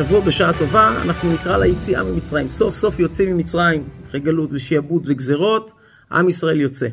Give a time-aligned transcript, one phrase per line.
[0.00, 2.48] השבוע בשעה טובה אנחנו נקרא ליציאה ממצרים.
[2.48, 5.72] סוף סוף יוצאים ממצרים, אחרי גלות ושיעבוד וגזרות,
[6.12, 6.88] עם ישראל יוצא.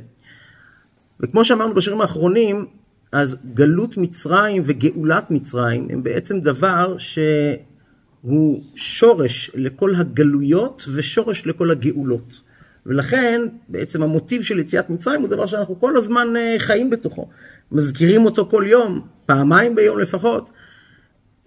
[1.19, 2.65] וכמו שאמרנו בשירים האחרונים,
[3.11, 12.41] אז גלות מצרים וגאולת מצרים הם בעצם דבר שהוא שורש לכל הגלויות ושורש לכל הגאולות.
[12.85, 17.29] ולכן בעצם המוטיב של יציאת מצרים הוא דבר שאנחנו כל הזמן אה, חיים בתוכו.
[17.71, 20.49] מזכירים אותו כל יום, פעמיים ביום לפחות,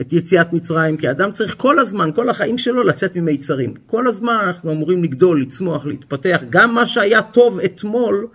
[0.00, 3.74] את יציאת מצרים, כי האדם צריך כל הזמן, כל החיים שלו לצאת ממיצרים.
[3.86, 6.40] כל הזמן אנחנו אמורים לגדול, לצמוח, להתפתח.
[6.50, 8.26] גם מה שהיה טוב אתמול,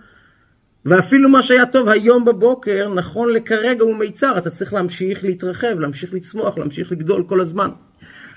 [0.84, 6.14] ואפילו מה שהיה טוב היום בבוקר, נכון לכרגע הוא מיצר, אתה צריך להמשיך להתרחב, להמשיך
[6.14, 7.68] לצמוח, להמשיך לגדול כל הזמן.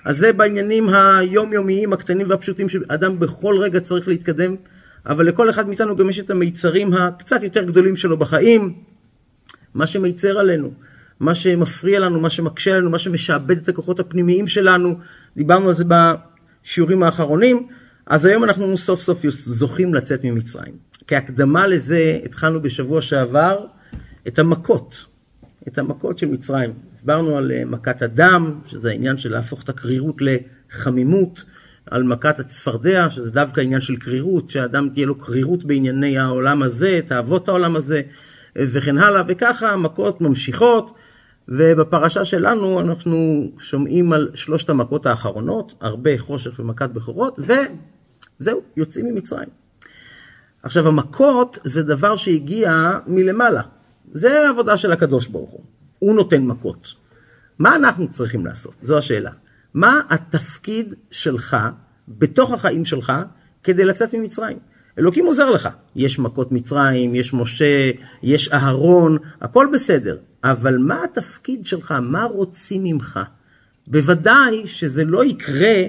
[0.06, 4.56] אז זה בעניינים היומיומיים, הקטנים והפשוטים, שאדם בכל רגע צריך להתקדם,
[5.06, 8.74] אבל לכל אחד מאיתנו גם יש את המיצרים הקצת יותר גדולים שלו בחיים,
[9.74, 10.72] מה שמיצר עלינו,
[11.20, 15.00] מה שמפריע לנו, מה שמקשה עלינו, מה שמשעבד את הכוחות הפנימיים שלנו,
[15.38, 17.68] דיברנו על זה בשיעורים האחרונים,
[18.06, 20.74] אז היום אנחנו סוף סוף זוכים לצאת ממצרים.
[21.08, 23.66] כהקדמה לזה התחלנו בשבוע שעבר
[24.28, 25.06] את המכות,
[25.68, 26.74] את המכות של מצרים.
[26.96, 31.44] הסברנו על אה, מכת הדם, שזה העניין של להפוך את הקרירות לחמימות,
[31.86, 37.00] על מכת הצפרדע, שזה דווקא עניין של קרירות, שאדם תהיה לו קרירות בענייני העולם הזה,
[37.08, 38.02] תאוות העולם הזה,
[38.56, 40.96] וכן הלאה, וככה המכות ממשיכות,
[41.52, 49.50] ובפרשה שלנו אנחנו שומעים על שלושת המכות האחרונות, הרבה חושך ומכת בכורות, וזהו, יוצאים ממצרים.
[50.64, 53.62] עכשיו המכות זה דבר שהגיע מלמעלה,
[54.12, 55.64] זה העבודה של הקדוש ברוך הוא.
[56.00, 56.94] הוא נותן מכות.
[57.60, 58.74] מה אנחנו צריכים לעשות?
[58.82, 59.32] זו השאלה.
[59.74, 61.58] מה התפקיד שלך
[62.08, 63.14] בתוך החיים שלך
[63.64, 64.58] כדי לצאת ממצרים?
[65.00, 65.70] אלוקים עוזר לך.
[65.96, 67.92] יש מכות מצרים, יש משה,
[68.24, 70.18] יש אהרון, הכל בסדר.
[70.44, 71.92] אבל מה התפקיד שלך?
[71.92, 73.20] מה רוצים ממך?
[73.88, 75.84] בוודאי שזה לא יקרה,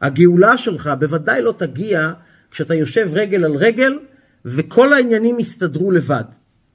[0.00, 2.12] הגאולה שלך בוודאי לא תגיע
[2.50, 3.98] כשאתה יושב רגל על רגל
[4.44, 6.24] וכל העניינים יסתדרו לבד.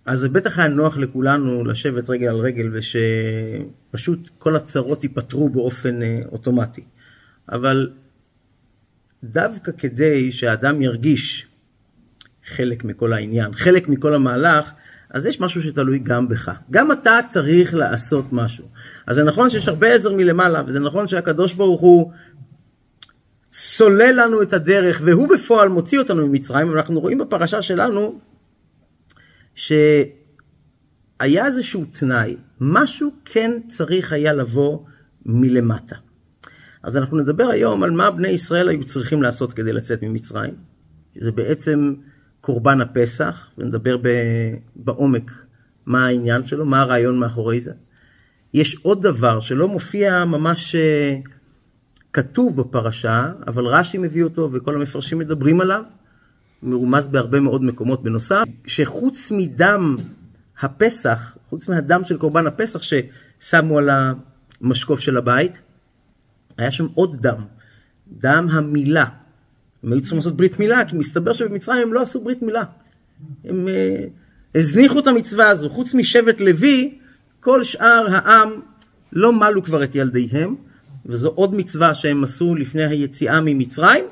[0.06, 6.02] אז זה בטח היה נוח לכולנו לשבת רגל על רגל ושפשוט כל הצרות ייפתרו באופן
[6.02, 6.84] אה, אוטומטי.
[7.52, 7.92] אבל
[9.24, 11.48] דווקא כדי שהאדם ירגיש
[12.46, 14.72] חלק מכל העניין, חלק מכל המהלך,
[15.14, 16.52] אז יש משהו שתלוי גם בך.
[16.72, 18.66] גם אתה צריך לעשות משהו.
[19.08, 22.12] אז זה נכון שיש הרבה עזר מלמעלה, וזה נכון שהקדוש ברוך הוא
[23.54, 28.20] סולל לנו את הדרך, והוא בפועל מוציא אותנו ממצרים, ואנחנו רואים בפרשה שלנו
[29.56, 29.86] שהיה
[31.46, 34.80] איזשהו תנאי, משהו כן צריך היה לבוא
[35.26, 35.96] מלמטה.
[36.84, 40.54] אז אנחנו נדבר היום על מה בני ישראל היו צריכים לעשות כדי לצאת ממצרים.
[41.22, 41.94] זה בעצם
[42.42, 43.98] קורבן הפסח, ונדבר
[44.76, 45.32] בעומק
[45.86, 47.72] מה העניין שלו, מה הרעיון מאחורי זה.
[48.54, 51.16] יש עוד דבר שלא מופיע ממש אה,
[52.14, 55.84] כתוב בפרשה, אבל רש"י מביא אותו וכל המפרשים מדברים עליו,
[56.64, 59.96] מרומז בהרבה מאוד מקומות בנוסף, שחוץ מדם
[60.62, 63.90] הפסח, חוץ מהדם של קורבן הפסח ששמו על
[64.62, 65.52] המשקוף של הבית,
[66.58, 67.46] היה שם עוד דם,
[68.08, 69.06] דם המילה.
[69.84, 72.64] הם היו צריכים לעשות ברית מילה, כי מסתבר שבמצרים הם לא עשו ברית מילה.
[73.46, 75.70] הם uh, הזניחו את המצווה הזו.
[75.70, 76.98] חוץ משבט לוי,
[77.40, 78.50] כל שאר העם
[79.14, 80.56] לא מלו כבר את ילדיהם,
[81.06, 84.06] וזו עוד מצווה שהם עשו לפני היציאה ממצרים.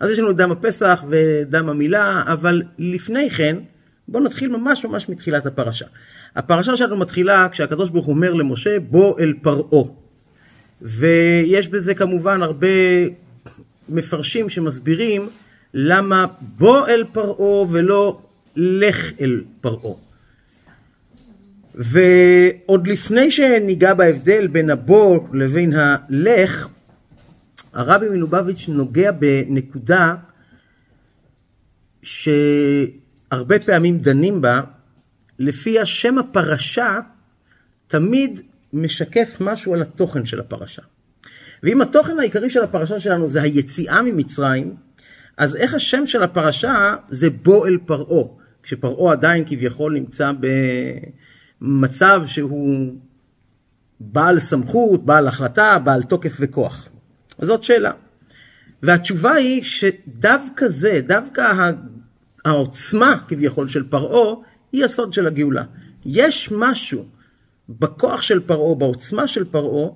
[0.00, 3.56] אז יש לנו דם הפסח ודם המילה, אבל לפני כן,
[4.08, 5.86] בואו נתחיל ממש ממש מתחילת הפרשה.
[6.36, 9.84] הפרשה שלנו מתחילה כשהקדוש ברוך הוא אומר למשה, בוא אל פרעה.
[10.82, 12.66] ויש בזה כמובן הרבה
[13.88, 15.28] מפרשים שמסבירים
[15.74, 18.20] למה בוא אל פרעה ולא
[18.56, 19.94] לך אל פרעה.
[21.74, 26.68] ועוד לפני שניגע בהבדל בין הבוא לבין הלך,
[27.72, 30.14] הרבי מלובביץ' נוגע בנקודה
[32.02, 34.60] שהרבה פעמים דנים בה,
[35.38, 37.00] לפיה שם הפרשה
[37.88, 38.40] תמיד
[38.72, 40.82] משקף משהו על התוכן של הפרשה.
[41.62, 44.76] ואם התוכן העיקרי של הפרשה שלנו זה היציאה ממצרים,
[45.36, 48.24] אז איך השם של הפרשה זה בוא אל פרעה,
[48.62, 50.32] כשפרעה עדיין כביכול נמצא
[51.60, 52.94] במצב שהוא
[54.00, 56.88] בעל סמכות, בעל החלטה, בעל תוקף וכוח.
[57.38, 57.92] זאת שאלה.
[58.82, 61.72] והתשובה היא שדווקא זה, דווקא
[62.44, 64.34] העוצמה כביכול של פרעה,
[64.72, 65.64] היא הסוד של הגאולה.
[66.04, 67.04] יש משהו
[67.68, 69.88] בכוח של פרעה, בעוצמה של פרעה,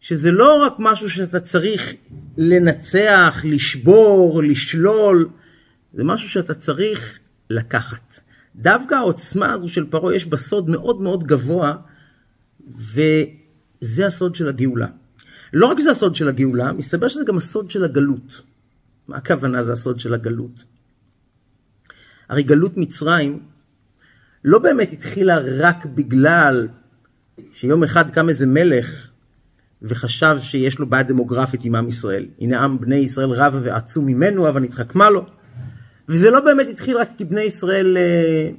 [0.00, 1.94] שזה לא רק משהו שאתה צריך
[2.36, 5.28] לנצח, לשבור, לשלול,
[5.94, 7.18] זה משהו שאתה צריך
[7.50, 8.20] לקחת.
[8.56, 11.76] דווקא העוצמה הזו של פרעה יש בה סוד מאוד מאוד גבוה,
[12.76, 14.86] וזה הסוד של הגאולה.
[15.52, 18.42] לא רק שזה הסוד של הגאולה, מסתבר שזה גם הסוד של הגלות.
[19.08, 20.64] מה הכוונה זה הסוד של הגלות?
[22.28, 23.42] הרי גלות מצרים
[24.44, 26.68] לא באמת התחילה רק בגלל
[27.52, 29.09] שיום אחד קם איזה מלך
[29.82, 32.26] וחשב שיש לו בעיה דמוגרפית עם עם ישראל.
[32.40, 35.26] הנה עם בני ישראל רב ועצום ממנו, אבל נתחכמה לו.
[36.08, 38.50] וזה לא באמת התחיל רק כי בני ישראל אה,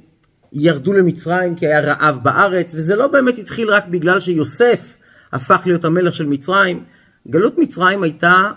[0.52, 4.96] ירדו למצרים כי היה רעב בארץ, וזה לא באמת התחיל רק בגלל שיוסף
[5.32, 6.84] הפך להיות המלך של מצרים.
[7.28, 8.50] גלות מצרים הייתה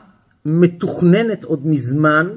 [0.45, 2.27] מתוכננת עוד מזמן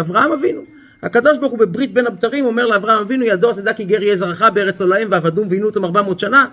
[0.00, 0.60] אברהם אבינו.
[1.02, 4.42] הקדוש ברוך הוא בברית בין הבתרים אומר לאברהם אבינו ידוע תדע כי גר יהיה זרעך
[4.54, 6.46] בארץ לא להם ועבדום ועינו אותם ארבע מאות שנה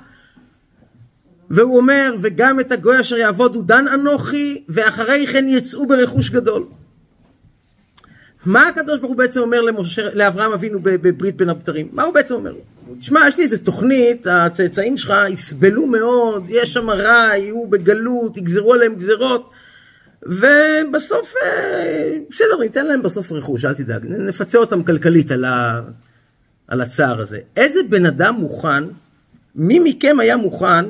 [1.49, 6.65] והוא אומר וגם את הגוי אשר יעבוד הוא דן אנוכי ואחרי כן יצאו ברכוש גדול
[8.45, 11.87] מה הקדוש ברוך הוא בעצם אומר למשה, לאברהם אבינו בברית בין הבתרים?
[11.91, 12.59] מה הוא בעצם אומר לו?
[12.99, 18.73] תשמע, יש לי איזה תוכנית, הצאצאים שלך יסבלו מאוד, יש שם רע, יהיו בגלות, יגזרו
[18.73, 19.49] עליהם גזרות,
[20.23, 25.81] ובסוף, אה, בסדר, ניתן להם בסוף רכוש, אל תדאג, נפצה אותם כלכלית על, ה,
[26.67, 27.39] על הצער הזה.
[27.55, 28.83] איזה בן אדם מוכן,
[29.55, 30.85] מי מכם היה מוכן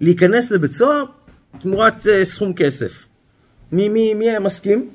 [0.00, 1.04] להיכנס לבית סוהר
[1.60, 2.92] תמורת אה, סכום כסף?
[3.72, 4.88] מי, מי, מי היה מסכים?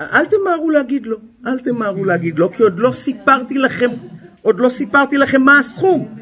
[0.00, 1.16] אל תמהרו להגיד לו,
[1.46, 3.90] אל תמהרו להגיד לו, כי עוד לא סיפרתי לכם,
[4.42, 6.18] עוד לא סיפרתי לכם מה הסכום.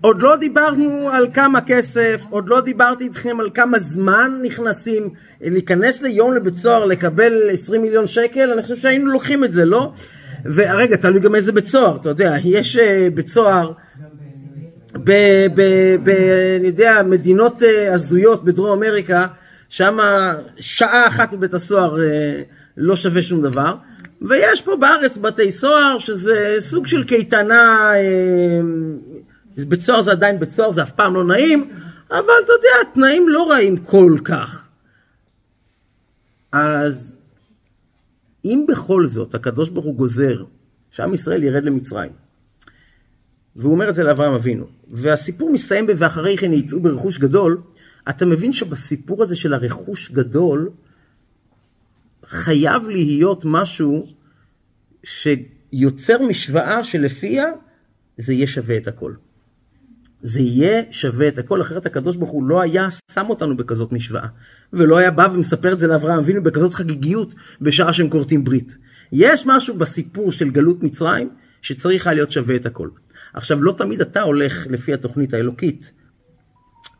[0.00, 5.10] עוד לא דיברנו על כמה כסף, עוד לא דיברתי איתכם על כמה זמן נכנסים,
[5.40, 9.92] להיכנס ליום לבית סוהר, לקבל 20 מיליון שקל, אני חושב שהיינו לוקחים את זה, לא?
[10.44, 13.72] ורגע, תלוי גם איזה בית סוהר, אתה יודע, יש אה, בית סוהר.
[14.94, 19.26] אני יודע, מדינות אה, הזויות בדרום אמריקה,
[19.68, 19.98] שם
[20.60, 22.42] שעה אחת בבית הסוהר אה,
[22.76, 23.74] לא שווה שום דבר.
[24.22, 28.60] ויש פה בארץ בתי סוהר שזה סוג של קייטנה, אה,
[29.68, 31.70] בית סוהר זה עדיין בית סוהר, זה אף פעם לא נעים,
[32.10, 34.62] אבל אתה יודע, תנאים לא רעים כל כך.
[36.52, 37.16] אז
[38.44, 40.44] אם בכל זאת הקדוש ברוך הוא גוזר
[40.90, 42.10] שעם ישראל ירד למצרים,
[43.56, 47.60] והוא אומר את זה לאברהם אבינו, והסיפור מסתיים ב"ואחרי כן יצאו ברכוש גדול",
[48.08, 50.70] אתה מבין שבסיפור הזה של הרכוש גדול,
[52.26, 54.06] חייב להיות משהו
[55.04, 57.44] שיוצר משוואה שלפיה
[58.18, 59.12] זה יהיה שווה את הכל.
[60.22, 64.26] זה יהיה שווה את הכל, אחרת הקדוש ברוך הוא לא היה שם אותנו בכזאת משוואה.
[64.72, 68.76] ולא היה בא ומספר את זה לאברהם אבינו בכזאת חגיגיות בשעה שהם כורתים ברית.
[69.12, 71.30] יש משהו בסיפור של גלות מצרים
[71.62, 72.88] שצריך היה להיות שווה את הכל.
[73.34, 75.90] עכשיו, לא תמיד אתה הולך לפי התוכנית האלוקית.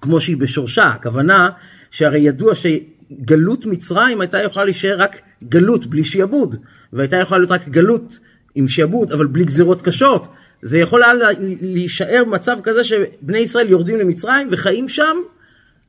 [0.03, 0.85] כמו שהיא בשורשה.
[0.85, 1.51] הכוונה
[1.91, 6.57] שהרי ידוע שגלות מצרים הייתה יכולה להישאר רק גלות בלי שיעבוד,
[6.93, 8.19] והייתה יכולה להיות רק גלות
[8.55, 10.27] עם שיעבוד אבל בלי גזירות קשות.
[10.63, 11.13] זה יכול היה
[11.61, 15.17] להישאר מצב כזה שבני ישראל יורדים למצרים וחיים שם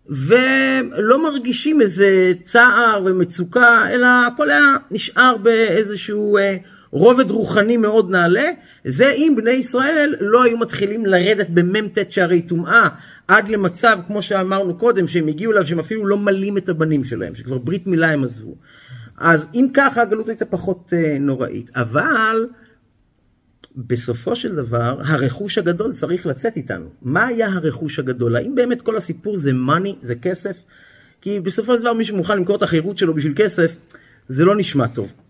[0.10, 6.58] ולא מרגישים איזה צער ומצוקה, אלא הכל היה נשאר באיזשהו אה,
[6.94, 8.50] רובד רוחני מאוד נעלה.
[8.86, 12.90] זה אם בני ישראל לא היו מתחילים לרדת במ"ט שערי טומאה
[13.28, 17.36] עד למצב, כמו שאמרנו קודם, שהם הגיעו אליו, שהם אפילו לא מלים את הבנים שלהם,
[17.36, 18.56] שכבר ברית מילה הם עזבו.
[19.18, 21.72] אז אם ככה, הגלות הייתה פחות uh, נוראית.
[21.76, 22.48] אבל
[23.76, 26.90] בסופו של דבר, הרכוש הגדול צריך לצאת איתנו.
[27.02, 28.36] מה היה הרכוש הגדול?
[28.36, 30.58] האם באמת כל הסיפור זה מאני, זה כסף?
[31.22, 33.76] כי בסופו של דבר מי שמוכן למכור את החירות שלו בשביל כסף,
[34.30, 35.23] זה לא נשמע טוב.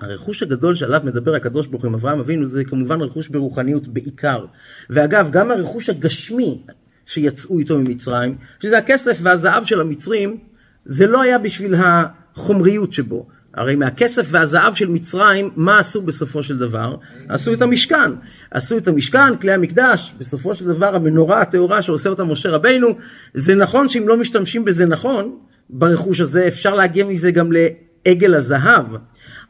[0.00, 4.44] הרכוש הגדול שעליו מדבר הקדוש ברוך הוא עם אברהם אבינו זה כמובן רכוש ברוחניות בעיקר.
[4.90, 6.62] ואגב, גם הרכוש הגשמי,
[7.06, 10.36] שיצאו איתו ממצרים, שזה הכסף והזהב של המצרים,
[10.84, 13.28] זה לא היה בשביל החומריות שבו.
[13.54, 16.96] הרי מהכסף והזהב של מצרים, מה עשו בסופו של דבר?
[17.28, 18.10] עשו את המשכן.
[18.50, 22.88] עשו את המשכן, כלי המקדש, בסופו של דבר המנורה הטהורה שעושה אותה משה רבינו,
[23.34, 25.38] זה נכון שאם לא משתמשים בזה נכון,
[25.70, 28.86] ברכוש הזה, אפשר להגיע מזה גם לעגל הזהב.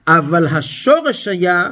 [0.09, 1.71] אבל השורש היה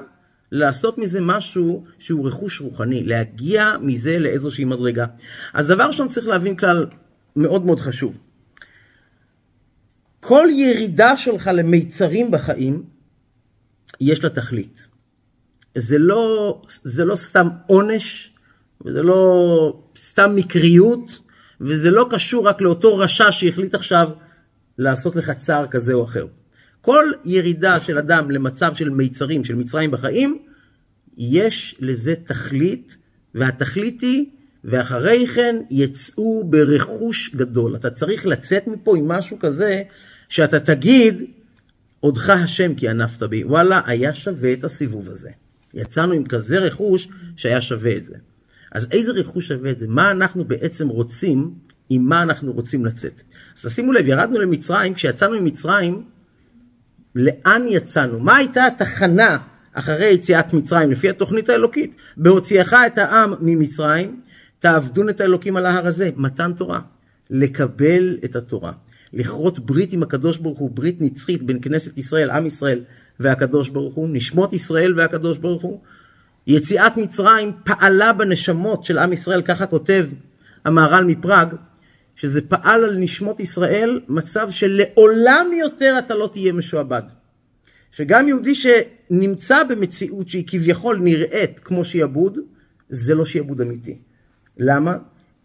[0.52, 5.06] לעשות מזה משהו שהוא רכוש רוחני, להגיע מזה לאיזושהי מדרגה.
[5.54, 6.86] אז דבר ראשון צריך להבין כלל
[7.36, 8.16] מאוד מאוד חשוב.
[10.20, 12.82] כל ירידה שלך למיצרים בחיים,
[14.00, 14.86] יש לה תכלית.
[15.74, 18.34] זה לא, זה לא סתם עונש,
[18.84, 21.18] וזה לא סתם מקריות,
[21.60, 24.08] וזה לא קשור רק לאותו רשע שהחליט עכשיו
[24.78, 26.26] לעשות לך צער כזה או אחר.
[26.86, 30.38] כל ירידה של אדם למצב של מיצרים, של מצרים בחיים,
[31.16, 32.96] יש לזה תכלית,
[33.34, 34.26] והתכלית היא,
[34.64, 37.76] ואחרי כן יצאו ברכוש גדול.
[37.76, 39.82] אתה צריך לצאת מפה עם משהו כזה,
[40.28, 41.22] שאתה תגיד,
[42.00, 43.44] עודך השם כי ענפת בי.
[43.44, 45.30] וואלה, היה שווה את הסיבוב הזה.
[45.74, 48.14] יצאנו עם כזה רכוש שהיה שווה את זה.
[48.72, 49.86] אז איזה רכוש שווה את זה?
[49.88, 51.54] מה אנחנו בעצם רוצים,
[51.90, 53.22] עם מה אנחנו רוצים לצאת?
[53.64, 56.15] אז שימו לב, ירדנו למצרים, כשיצאנו ממצרים,
[57.16, 58.18] לאן יצאנו?
[58.18, 59.38] מה הייתה התחנה
[59.72, 61.96] אחרי יציאת מצרים, לפי התוכנית האלוקית?
[62.16, 64.20] בהוציאך את העם ממצרים,
[64.58, 66.80] תעבדון את האלוקים על ההר הזה, מתן תורה.
[67.30, 68.72] לקבל את התורה.
[69.12, 72.80] לכרות ברית עם הקדוש ברוך הוא, ברית נצחית בין כנסת ישראל, עם ישראל
[73.20, 75.80] והקדוש ברוך הוא, נשמות ישראל והקדוש ברוך הוא.
[76.46, 80.06] יציאת מצרים פעלה בנשמות של עם ישראל, ככה כותב
[80.64, 81.48] המהר"ל מפראג,
[82.16, 87.02] שזה פעל על נשמות ישראל מצב שלעולם יותר אתה לא תהיה משועבד.
[87.92, 92.38] שגם יהודי שנמצא במציאות שהיא כביכול נראית כמו שיעבוד,
[92.88, 93.98] זה לא שיעבוד אמיתי.
[94.58, 94.96] למה?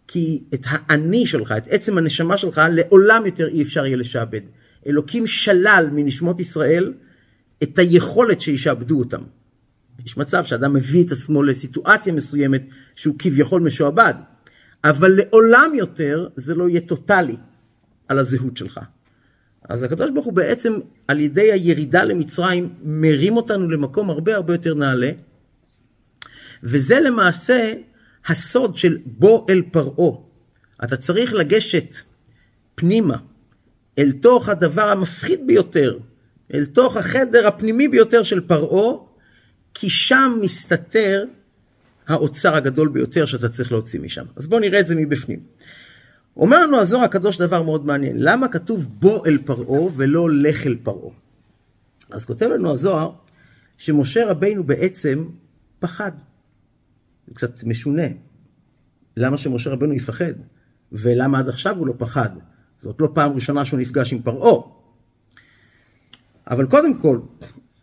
[0.08, 4.40] כי את האני שלך, את עצם הנשמה שלך, לעולם יותר אי אפשר יהיה לשעבד.
[4.86, 6.92] אלוקים שלל מנשמות ישראל
[7.62, 9.22] את היכולת שישעבדו אותם.
[10.06, 12.62] יש מצב שאדם מביא את עצמו לסיטואציה מסוימת
[12.96, 14.14] שהוא כביכול משועבד,
[14.84, 17.36] אבל לעולם יותר זה לא יהיה טוטאלי
[18.08, 18.80] על הזהות שלך.
[19.68, 24.74] אז הקדוש ברוך הוא בעצם על ידי הירידה למצרים מרים אותנו למקום הרבה הרבה יותר
[24.74, 25.10] נעלה,
[26.62, 27.74] וזה למעשה
[28.26, 30.16] הסוד של בוא אל פרעה.
[30.84, 31.96] אתה צריך לגשת
[32.74, 33.16] פנימה,
[33.98, 35.98] אל תוך הדבר המפחיד ביותר,
[36.54, 38.98] אל תוך החדר הפנימי ביותר של פרעה,
[39.74, 41.24] כי שם מסתתר
[42.08, 44.24] האוצר הגדול ביותר שאתה צריך להוציא משם.
[44.36, 45.40] אז בואו נראה את זה מבפנים.
[46.36, 50.76] אומר לנו הזוהר הקדוש דבר מאוד מעניין, למה כתוב בוא אל פרעה ולא לך אל
[50.82, 51.14] פרעה?
[52.10, 53.12] אז כותב לנו הזוהר
[53.78, 55.24] שמשה רבינו בעצם
[55.78, 56.12] פחד.
[57.26, 58.06] זה קצת משונה.
[59.16, 60.32] למה שמשה רבנו יפחד?
[60.92, 62.28] ולמה עד עכשיו הוא לא פחד?
[62.82, 64.62] זאת לא פעם ראשונה שהוא נפגש עם פרעה.
[66.50, 67.18] אבל קודם כל,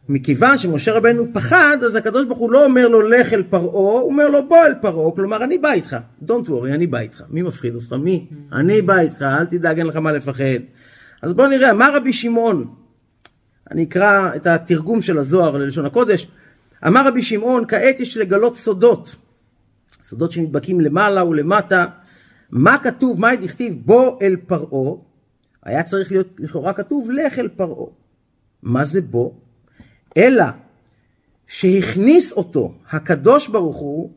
[0.09, 4.11] מכיוון שמשה רבנו פחד, אז הקדוש ברוך הוא לא אומר לו לך אל פרעה, הוא
[4.11, 5.97] אומר לו בוא אל פרעה, כלומר אני בא איתך,
[6.27, 7.23] Don't worry, אני בא איתך.
[7.29, 7.93] מי מפחיד אותך?
[7.93, 8.27] מי?
[8.53, 10.59] אני בא איתך, אל תדאג, אין לך מה לפחד.
[11.21, 12.73] אז בוא נראה, אמר רבי שמעון,
[13.71, 16.27] אני אקרא את התרגום של הזוהר ללשון הקודש,
[16.87, 19.15] אמר רבי שמעון, כעת יש לגלות סודות.
[20.03, 21.85] סודות שנדבקים למעלה ולמטה.
[22.51, 24.95] מה כתוב, מה דכתיב בוא אל פרעה?
[25.63, 27.87] היה צריך להיות לכאורה כתוב לך אל פרעה.
[28.63, 29.31] מה זה בוא?
[30.17, 30.45] אלא
[31.47, 34.11] שהכניס אותו הקדוש ברוך הוא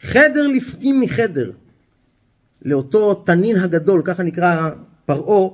[0.00, 1.50] חדר לפנים מחדר
[2.62, 4.70] לאותו תנין הגדול, ככה נקרא
[5.06, 5.48] פרעה,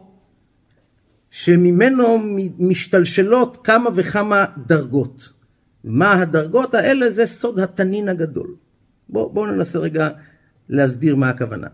[1.30, 2.18] שממנו
[2.58, 5.32] משתלשלות כמה וכמה דרגות.
[5.84, 7.10] מה הדרגות האלה?
[7.10, 8.54] זה סוד התנין הגדול.
[9.08, 10.08] בואו בוא ננסה רגע
[10.68, 11.68] להסביר מה הכוונה.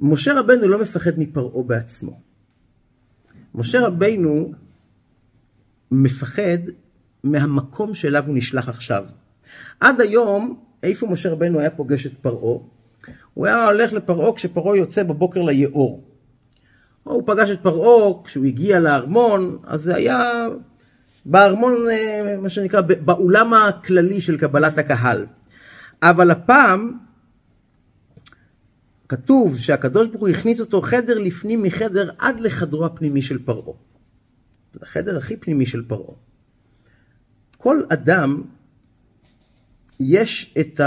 [0.00, 2.20] משה רבנו לא מפחד מפרעה בעצמו.
[3.54, 4.52] משה רבנו
[5.90, 6.58] מפחד
[7.24, 9.04] מהמקום שאליו הוא נשלח עכשיו.
[9.80, 12.58] עד היום, איפה משה רבנו היה פוגש את פרעה?
[13.34, 16.04] הוא היה הולך לפרעה כשפרעה יוצא בבוקר ליאור.
[17.06, 20.46] או הוא פגש את פרעה כשהוא הגיע לארמון, אז זה היה
[21.26, 25.26] בארמון, אה, מה שנקרא, באולם הכללי של קבלת הקהל.
[26.02, 26.98] אבל הפעם
[29.08, 33.76] כתוב שהקדוש ברוך הוא הכניס אותו חדר לפנים מחדר עד לחדרו הפנימי של פרעה.
[34.82, 36.14] החדר הכי פנימי של פרעה.
[37.56, 38.42] כל אדם
[40.00, 40.80] יש את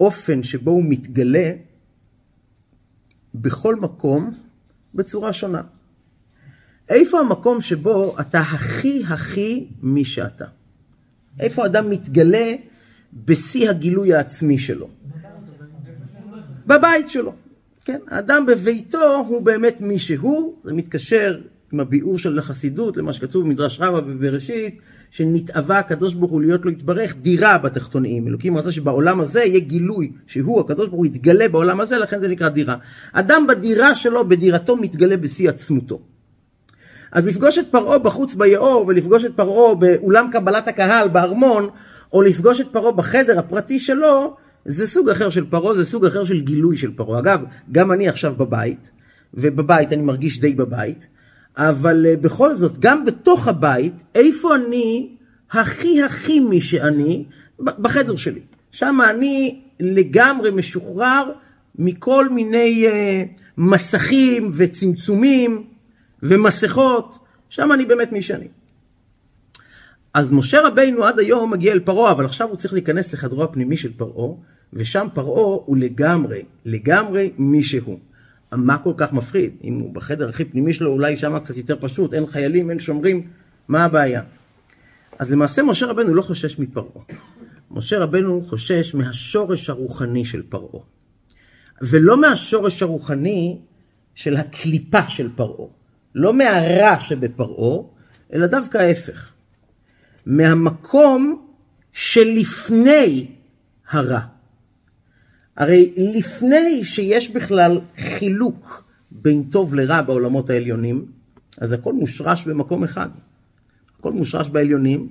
[0.00, 1.52] האופן שבו הוא מתגלה
[3.34, 4.34] בכל מקום
[4.94, 5.62] בצורה שונה.
[6.88, 10.44] איפה המקום שבו אתה הכי הכי מי שאתה?
[11.40, 12.54] איפה אדם מתגלה
[13.12, 14.88] בשיא הגילוי העצמי שלו.
[16.66, 17.34] בבית שלו.
[17.84, 21.40] כן, האדם בביתו הוא באמת מי שהוא, זה מתקשר
[21.72, 24.78] עם הביאור של החסידות, למה שכתוב במדרש רבה בבראשית,
[25.10, 28.28] שנתאווה הקדוש ברוך הוא להיות לו יתברך דירה בתחתונים.
[28.28, 32.28] אלוקים רצה שבעולם הזה יהיה גילוי שהוא, הקדוש ברוך הוא יתגלה בעולם הזה, לכן זה
[32.28, 32.76] נקרא דירה.
[33.12, 36.00] אדם בדירה שלו, בדירתו מתגלה בשיא עצמותו.
[37.12, 41.68] אז לפגוש את פרעה בחוץ ביאור ולפגוש את פרעה באולם קבלת הקהל, בארמון,
[42.12, 46.24] או לפגוש את פרעה בחדר הפרטי שלו, זה סוג אחר של פרעה, זה סוג אחר
[46.24, 47.20] של גילוי של פרעה.
[47.20, 48.90] אגב, גם אני עכשיו בבית,
[49.34, 51.06] ובבית אני מרגיש די בבית,
[51.58, 55.16] אבל uh, בכל זאת, גם בתוך הבית, איפה אני
[55.50, 57.24] הכי הכי מי שאני?
[57.60, 58.40] בחדר שלי.
[58.70, 61.32] שם אני לגמרי משוחרר
[61.78, 65.64] מכל מיני uh, מסכים וצמצומים
[66.22, 68.48] ומסכות, שם אני באמת מי שאני.
[70.14, 73.76] אז משה רבינו עד היום מגיע אל פרעה, אבל עכשיו הוא צריך להיכנס לחדרו הפנימי
[73.76, 74.34] של פרעה,
[74.72, 77.98] ושם פרעה הוא לגמרי, לגמרי מי שהוא.
[78.52, 79.56] מה כל כך מפחיד?
[79.64, 83.26] אם הוא בחדר הכי פנימי שלו, אולי שם קצת יותר פשוט, אין חיילים, אין שומרים,
[83.68, 84.22] מה הבעיה?
[85.18, 87.04] אז למעשה משה רבנו לא חושש מפרעה.
[87.70, 90.84] משה רבנו חושש מהשורש הרוחני של פרעה.
[91.82, 93.58] ולא מהשורש הרוחני
[94.14, 95.68] של הקליפה של פרעה.
[96.14, 97.82] לא מהרע שבפרעה,
[98.32, 99.32] אלא דווקא ההפך.
[100.26, 101.46] מהמקום
[101.92, 103.26] שלפני
[103.90, 104.20] הרע.
[105.58, 111.06] הרי לפני שיש בכלל חילוק בין טוב לרע בעולמות העליונים,
[111.58, 113.08] אז הכל מושרש במקום אחד.
[113.98, 115.08] הכל מושרש בעליונים,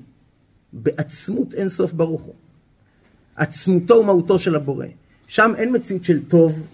[0.74, 2.34] בעצמות אין סוף ברוך הוא.
[3.36, 4.86] עצמותו ומהותו של הבורא.
[5.28, 6.68] שם אין מציאות של טוב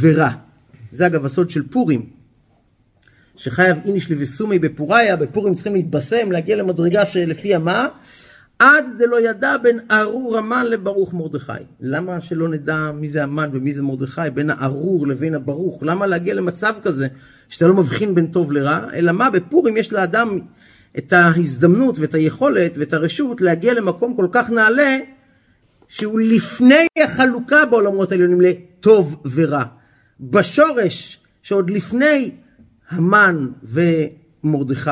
[0.00, 0.30] ורע.
[0.92, 2.06] זה אגב הסוד של פורים,
[3.36, 7.88] שחייב איניש לבסומי בפוריה, בפורים צריכים להתבשם, להגיע למדרגה שלפי המה,
[8.60, 11.52] עד דלא ידע בין ארור המן לברוך מרדכי.
[11.80, 15.82] למה שלא נדע מי זה המן ומי זה מרדכי, בין הארור לבין הברוך?
[15.82, 17.08] למה להגיע למצב כזה
[17.48, 18.80] שאתה לא מבחין בין טוב לרע?
[18.94, 20.38] אלא מה, בפורים יש לאדם
[20.98, 24.98] את ההזדמנות ואת היכולת ואת הרשות להגיע למקום כל כך נעלה,
[25.88, 29.64] שהוא לפני החלוקה בעולמות העליונים לטוב ורע.
[30.20, 32.30] בשורש, שעוד לפני
[32.90, 34.90] המן ומרדכי.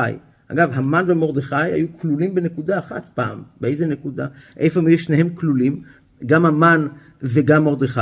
[0.51, 3.43] אגב, המן ומרדכי היו כלולים בנקודה אחת פעם.
[3.61, 4.27] באיזה נקודה?
[4.57, 5.81] איפה היו שניהם כלולים?
[6.25, 6.87] גם המן
[7.21, 8.01] וגם מרדכי?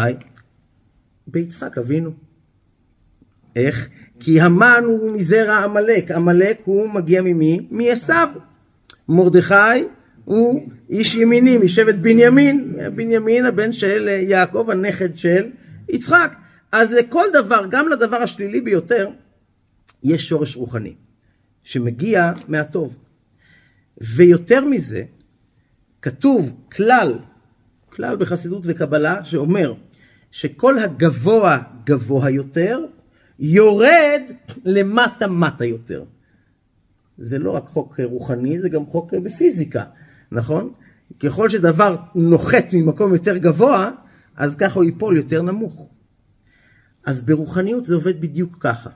[1.27, 2.12] ביצחק אבינו.
[3.56, 3.89] איך?
[4.20, 6.12] כי המן הוא מזרע עמלק.
[6.12, 7.68] עמלק הוא מגיע ממי?
[7.72, 8.13] מעשו.
[9.10, 9.84] מרדכי
[10.25, 12.75] הוא איש ימיני משבט בנימין.
[12.96, 15.50] בנימין הבן של יעקב, הנכד של
[15.89, 16.36] יצחק.
[16.72, 19.10] אז לכל דבר, גם לדבר השלילי ביותר,
[20.04, 20.94] יש שורש רוחני,
[21.67, 22.97] שמגיע מהטוב.
[24.01, 25.03] ויותר מזה,
[26.01, 27.19] כתוב כלל,
[27.89, 29.74] כלל בחסידות וקבלה, שאומר
[30.31, 32.79] שכל הגבוה גבוה יותר,
[33.39, 34.21] יורד
[34.65, 36.03] למטה מטה יותר.
[37.17, 39.83] זה לא רק חוק רוחני, זה גם חוק בפיזיקה,
[40.31, 40.74] נכון?
[41.19, 43.91] ככל שדבר נוחת ממקום יותר גבוה,
[44.36, 45.89] אז ככה הוא ייפול יותר נמוך.
[47.05, 48.89] אז ברוחניות זה עובד בדיוק ככה.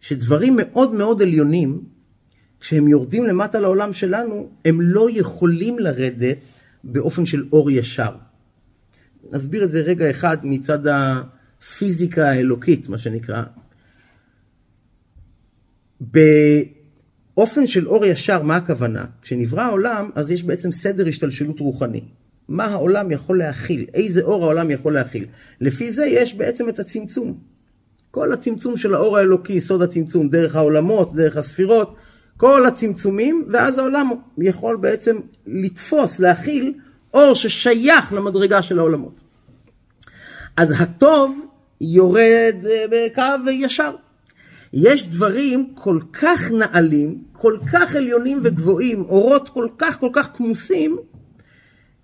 [0.00, 1.92] שדברים מאוד מאוד עליונים,
[2.62, 6.36] כשהם יורדים למטה לעולם שלנו, הם לא יכולים לרדת
[6.84, 8.10] באופן של אור ישר.
[9.32, 13.42] נסביר את זה רגע אחד מצד הפיזיקה האלוקית, מה שנקרא.
[16.00, 19.04] באופן של אור ישר, מה הכוונה?
[19.22, 22.04] כשנברא העולם, אז יש בעצם סדר השתלשלות רוחני.
[22.48, 25.26] מה העולם יכול להכיל, איזה אור העולם יכול להכיל.
[25.60, 27.38] לפי זה יש בעצם את הצמצום.
[28.10, 31.96] כל הצמצום של האור האלוקי, סוד הצמצום, דרך העולמות, דרך הספירות,
[32.42, 36.74] כל הצמצומים, ואז העולם יכול בעצם לתפוס, להכיל
[37.14, 39.14] אור ששייך למדרגה של העולמות.
[40.56, 41.40] אז הטוב
[41.80, 43.94] יורד אה, בקו ישר.
[44.72, 50.98] יש דברים כל כך נעלים, כל כך עליונים וגבוהים, אורות כל כך כל כך כמוסים,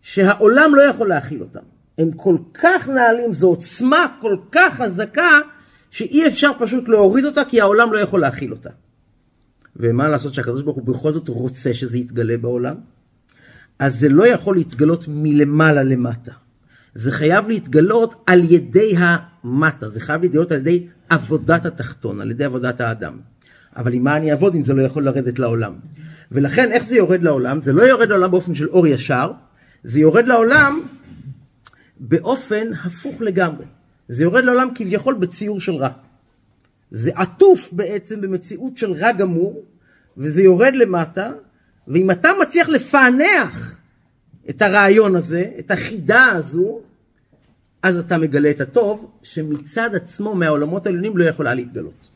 [0.02, 1.60] שהעולם לא יכול להכיל אותם.
[1.98, 5.38] הם כל כך נעלים, זו עוצמה כל כך חזקה,
[5.90, 8.70] שאי אפשר פשוט להוריד אותה כי העולם לא יכול להכיל אותה.
[9.78, 12.74] ומה לעשות שהקדוש ברוך הוא בכל זאת רוצה שזה יתגלה בעולם?
[13.78, 16.32] אז זה לא יכול להתגלות מלמעלה למטה.
[16.94, 22.44] זה חייב להתגלות על ידי המטה, זה חייב להתגלות על ידי עבודת התחתון, על ידי
[22.44, 23.18] עבודת האדם.
[23.76, 25.74] אבל עם מה אני אעבוד אם זה לא יכול לרדת לעולם?
[26.32, 27.60] ולכן איך זה יורד לעולם?
[27.60, 29.32] זה לא יורד לעולם באופן של אור ישר,
[29.84, 30.80] זה יורד לעולם
[32.00, 33.64] באופן הפוך לגמרי.
[34.08, 35.88] זה יורד לעולם כביכול בציור של רע.
[36.90, 39.64] זה עטוף בעצם במציאות של רע גמור,
[40.16, 41.32] וזה יורד למטה,
[41.88, 43.78] ואם אתה מצליח לפענח
[44.50, 46.80] את הרעיון הזה, את החידה הזו,
[47.82, 52.08] אז אתה מגלה את הטוב, שמצד עצמו, מהעולמות העליונים, לא יכולה להתגלות.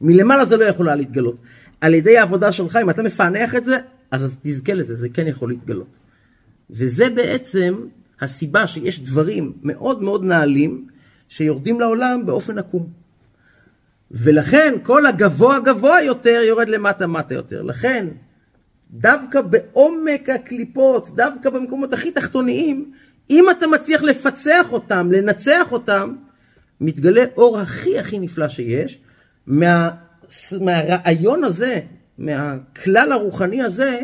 [0.00, 1.36] מלמעלה זה לא יכולה להתגלות.
[1.80, 3.78] על ידי העבודה שלך, אם אתה מפענח את זה,
[4.10, 5.86] אז תזכה לזה, זה כן יכול להתגלות.
[6.70, 7.74] וזה בעצם
[8.20, 10.86] הסיבה שיש דברים מאוד מאוד נעלים,
[11.28, 13.01] שיורדים לעולם באופן עקום.
[14.12, 17.62] ולכן כל הגבוה גבוה יותר יורד למטה מטה יותר.
[17.62, 18.06] לכן
[18.90, 22.92] דווקא בעומק הקליפות, דווקא במקומות הכי תחתוניים,
[23.30, 26.14] אם אתה מצליח לפצח אותם, לנצח אותם,
[26.80, 28.98] מתגלה אור הכי הכי נפלא שיש.
[29.46, 29.90] מה,
[30.60, 31.80] מהרעיון הזה,
[32.18, 34.00] מהכלל הרוחני הזה,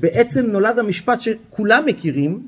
[0.00, 2.46] בעצם נולד המשפט שכולם מכירים,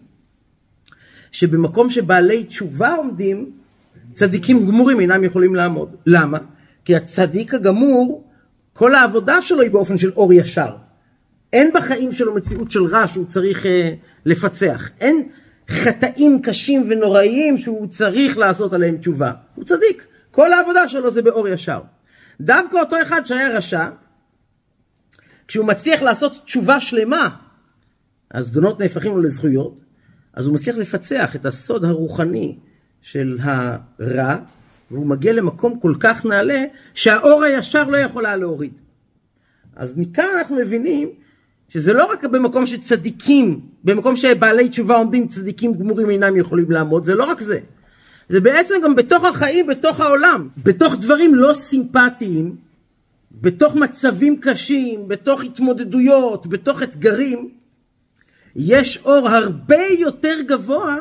[1.32, 3.50] שבמקום שבעלי תשובה עומדים,
[4.12, 5.96] צדיקים גמורים אינם יכולים לעמוד.
[6.06, 6.38] למה?
[6.84, 8.30] כי הצדיק הגמור,
[8.72, 10.76] כל העבודה שלו היא באופן של אור ישר.
[11.52, 13.94] אין בחיים שלו מציאות של רע שהוא צריך אה,
[14.26, 14.88] לפצח.
[15.00, 15.28] אין
[15.70, 19.32] חטאים קשים ונוראיים שהוא צריך לעשות עליהם תשובה.
[19.54, 20.06] הוא צדיק.
[20.30, 21.80] כל העבודה שלו זה באור ישר.
[22.40, 23.88] דווקא אותו אחד שהיה רשע,
[25.48, 27.28] כשהוא מצליח לעשות תשובה שלמה,
[28.30, 29.80] אז זדונות נהפכים לו לזכויות,
[30.32, 32.58] אז הוא מצליח לפצח את הסוד הרוחני
[33.02, 34.36] של הרע,
[34.90, 38.72] והוא מגיע למקום כל כך נעלה, שהאור הישר לא יכול היה להוריד.
[39.76, 41.08] אז מכאן אנחנו מבינים
[41.68, 47.14] שזה לא רק במקום שצדיקים, במקום שבעלי תשובה עומדים, צדיקים גמורים אינם יכולים לעמוד, זה
[47.14, 47.58] לא רק זה.
[48.28, 52.56] זה בעצם גם בתוך החיים, בתוך העולם, בתוך דברים לא סימפטיים,
[53.40, 57.48] בתוך מצבים קשים, בתוך התמודדויות, בתוך אתגרים,
[58.56, 60.96] יש אור הרבה יותר גבוה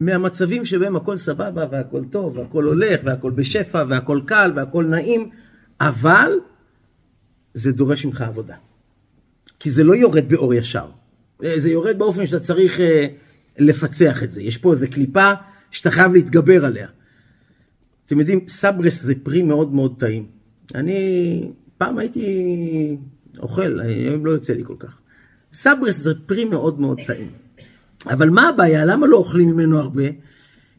[0.00, 5.30] מהמצבים שבהם הכל סבבה והכל טוב והכל הולך והכל בשפע והכל קל והכל נעים,
[5.80, 6.32] אבל
[7.54, 8.56] זה דורש ממך עבודה.
[9.60, 10.86] כי זה לא יורד באור ישר.
[11.56, 13.06] זה יורד באופן שאתה צריך אה,
[13.58, 14.42] לפצח את זה.
[14.42, 15.32] יש פה איזה קליפה
[15.70, 16.88] שאתה חייב להתגבר עליה.
[18.06, 20.26] אתם יודעים, סברס זה פרי מאוד מאוד טעים.
[20.74, 22.96] אני פעם הייתי
[23.38, 24.98] אוכל, היום לא יוצא לי כל כך.
[25.52, 27.45] סברס זה פרי מאוד מאוד טעים.
[28.08, 28.84] אבל מה הבעיה?
[28.84, 30.04] למה לא אוכלים ממנו הרבה?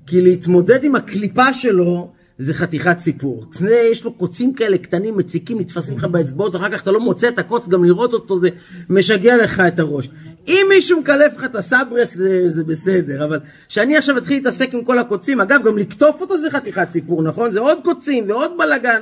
[0.07, 3.45] כי להתמודד עם הקליפה שלו זה חתיכת סיפור.
[3.53, 7.27] זה, יש לו קוצים כאלה קטנים, מציקים, נתפסים לך באצבעות, אחר כך אתה לא מוצא
[7.27, 8.49] את הקוץ, גם לראות אותו זה
[8.89, 10.09] משגע לך את הראש.
[10.47, 14.83] אם מישהו מקלף לך את הסברס זה, זה בסדר, אבל כשאני עכשיו אתחיל להתעסק עם
[14.83, 17.51] כל הקוצים, אגב, גם לקטוף אותו זה חתיכת סיפור, נכון?
[17.51, 19.01] זה עוד קוצים ועוד בלאגן.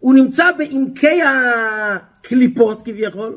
[0.00, 3.36] הוא נמצא בעמקי הקליפות כביכול,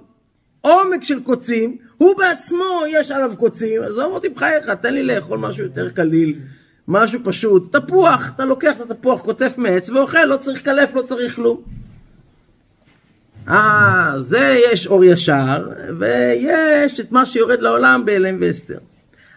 [0.61, 5.63] עומק של קוצים, הוא בעצמו יש עליו קוצים, אז אמרתי, בחייך, תן לי לאכול משהו
[5.63, 6.39] יותר קליל,
[6.87, 7.75] משהו פשוט.
[7.75, 11.61] תפוח, אתה לוקח את התפוח, קוטף מעץ ואוכל, לא צריך קלף, לא צריך כלום.
[13.47, 18.77] אה, זה יש אור ישר, ויש את מה שיורד לעולם בהלם ואסתר.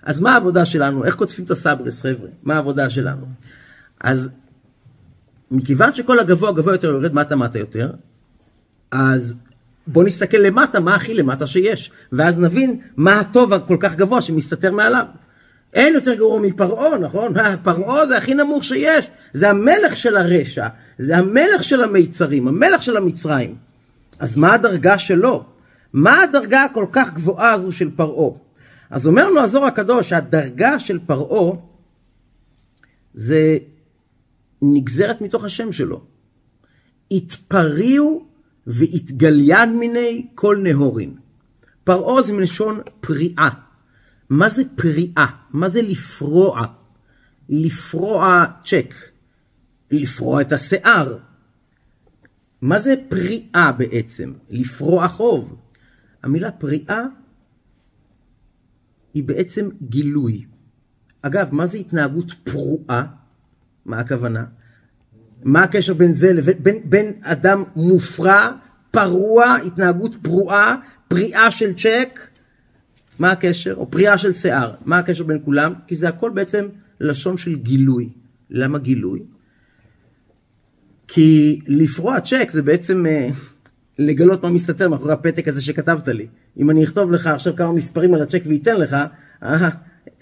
[0.03, 1.05] אז מה העבודה שלנו?
[1.05, 2.29] איך קוטפים את הסברס, חבר'ה?
[2.43, 3.27] מה העבודה שלנו?
[4.01, 4.31] אז
[5.51, 7.91] מכיוון שכל הגבוה גבוה יותר יורד מטה מטה יותר,
[8.91, 9.35] אז
[9.87, 14.73] בואו נסתכל למטה, מה הכי למטה שיש, ואז נבין מה הטוב הכל כך גבוה שמסתתר
[14.73, 15.05] מעליו.
[15.73, 17.33] אין יותר גרוע מפרעה, נכון?
[17.65, 20.67] פרעה זה הכי נמוך שיש, זה המלך של הרשע,
[20.99, 23.57] זה המלך של המיצרים, המלך של המצרים.
[24.19, 25.45] אז מה הדרגה שלו?
[25.93, 28.31] מה הדרגה הכל כך גבוהה הזו של פרעה?
[28.91, 31.57] אז אומר לנו הזוהר הקדוש שהדרגה של פרעה
[33.15, 33.59] זה
[34.63, 36.01] נגזרת מתוך השם שלו.
[37.11, 38.27] התפריעו
[38.67, 41.15] והתגליין מיני כל נהורין.
[41.85, 43.51] פרעה זה מלשון פריעה.
[44.31, 45.27] מה זה פריעה?
[45.51, 46.67] מה זה לפרוע?
[47.49, 48.95] לפרוע צ'ק,
[49.91, 51.19] לפרוע את השיער.
[52.63, 54.33] מה זה פריעה בעצם?
[54.51, 55.57] לפרוע חוב.
[56.23, 57.03] המילה פריעה
[59.15, 60.45] היא בעצם גילוי.
[61.23, 63.07] אגב, מה זה התנהגות פרועה?
[63.85, 64.45] מה הכוונה?
[65.45, 68.51] מה הקשר בין זה לבין בין, בין אדם מופרע,
[68.91, 70.77] פרוע, התנהגות פרועה,
[71.09, 72.21] פריעה של צ'ק?
[73.19, 73.75] מה הקשר?
[73.75, 74.75] או פריעה של שיער.
[74.85, 75.73] מה הקשר בין כולם?
[75.87, 76.67] כי זה הכל בעצם
[77.01, 78.09] לשון של גילוי.
[78.51, 79.23] למה גילוי?
[81.09, 83.35] כי לפרוע צ'ק זה בעצם uh,
[83.99, 86.27] לגלות מה מסתתר מאחורי הפתק הזה שכתבת לי.
[86.57, 88.97] אם אני אכתוב לך עכשיו כמה מספרים על הצ'ק ואתן לך,
[89.43, 89.69] אה,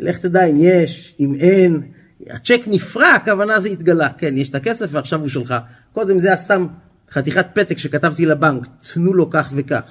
[0.01, 1.83] לך תדע אם יש, אם אין.
[2.31, 4.09] הצ'ק נפרע, הכוונה זה התגלה.
[4.19, 5.55] כן, יש את הכסף ועכשיו הוא שלך.
[5.93, 6.67] קודם זה היה סתם
[7.11, 9.83] חתיכת פתק שכתבתי לבנק, תנו לו כך וכך.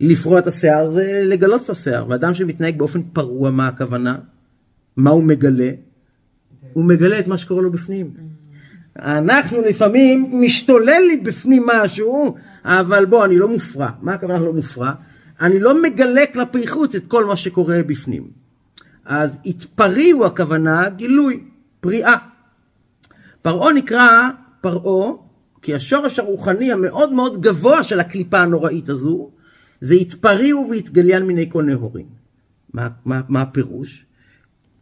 [0.00, 4.16] לפרוע את השיער זה לגלות את השיער, ואדם שמתנהג באופן פרוע, מה הכוונה?
[4.96, 5.70] מה הוא מגלה?
[6.72, 8.10] הוא מגלה את מה שקורה לו בפנים.
[8.98, 13.90] אנחנו לפעמים משתולל לי בפנים משהו, אבל בוא, אני לא מופרע.
[14.02, 14.92] מה הכוונה לא מופרע?
[15.40, 18.45] אני לא מגלה כלפי חוץ את כל מה שקורה בפנים.
[19.06, 21.44] אז התפריעו הכוונה גילוי,
[21.80, 22.16] פריאה.
[23.42, 24.28] פרעה נקרא
[24.60, 25.12] פרעה,
[25.62, 29.30] כי השורש הרוחני המאוד מאוד גבוה של הקליפה הנוראית הזו,
[29.80, 32.06] זה התפריעו והתגליין מיני כל נהורים.
[32.74, 34.04] מה, מה, מה הפירוש?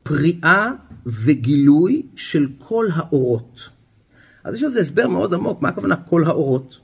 [0.02, 0.70] פריאה
[1.06, 3.68] וגילוי של כל האורות.
[4.44, 6.80] אז יש לזה הסבר מאוד עמוק, מה הכוונה כל האורות?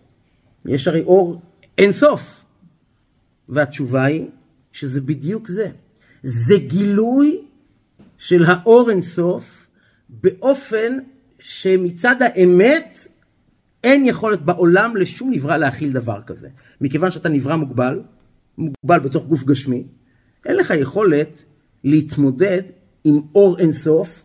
[0.64, 1.42] יש הרי אור
[1.78, 2.44] אינסוף.
[3.48, 4.26] והתשובה היא
[4.72, 5.70] שזה בדיוק זה.
[6.22, 7.40] זה גילוי
[8.18, 9.66] של האור אינסוף
[10.08, 10.98] באופן
[11.38, 12.98] שמצד האמת
[13.84, 16.48] אין יכולת בעולם לשום נברא להכיל דבר כזה.
[16.80, 18.02] מכיוון שאתה נברא מוגבל,
[18.58, 19.84] מוגבל בתוך גוף גשמי,
[20.46, 21.44] אין לך יכולת
[21.84, 22.62] להתמודד
[23.04, 24.22] עם אור אינסוף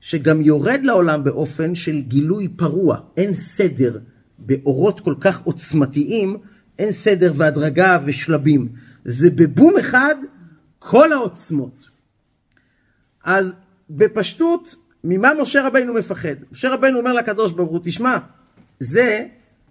[0.00, 2.98] שגם יורד לעולם באופן של גילוי פרוע.
[3.16, 3.98] אין סדר
[4.38, 6.36] באורות כל כך עוצמתיים,
[6.78, 8.68] אין סדר והדרגה ושלבים.
[9.04, 10.14] זה בבום אחד
[10.82, 11.90] כל העוצמות.
[13.24, 13.52] אז
[13.90, 16.34] בפשטות, ממה משה רבינו מפחד?
[16.52, 18.18] משה רבינו אומר לקדוש ברוך הוא, תשמע,
[18.80, 19.26] זה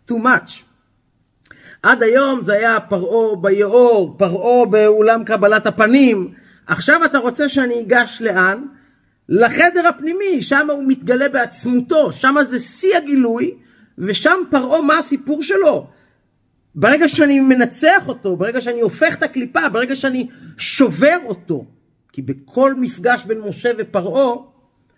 [0.09, 0.51] too much.
[1.83, 6.33] עד היום זה היה פרעה ביאור, פרעה באולם קבלת הפנים.
[6.67, 8.65] עכשיו אתה רוצה שאני אגש לאן?
[9.29, 13.57] לחדר הפנימי, שם הוא מתגלה בעצמותו, שם זה שיא הגילוי,
[13.97, 15.87] ושם פרעה מה הסיפור שלו.
[16.75, 21.65] ברגע שאני מנצח אותו, ברגע שאני הופך את הקליפה, ברגע שאני שובר אותו,
[22.11, 24.35] כי בכל מפגש בין משה ופרעה,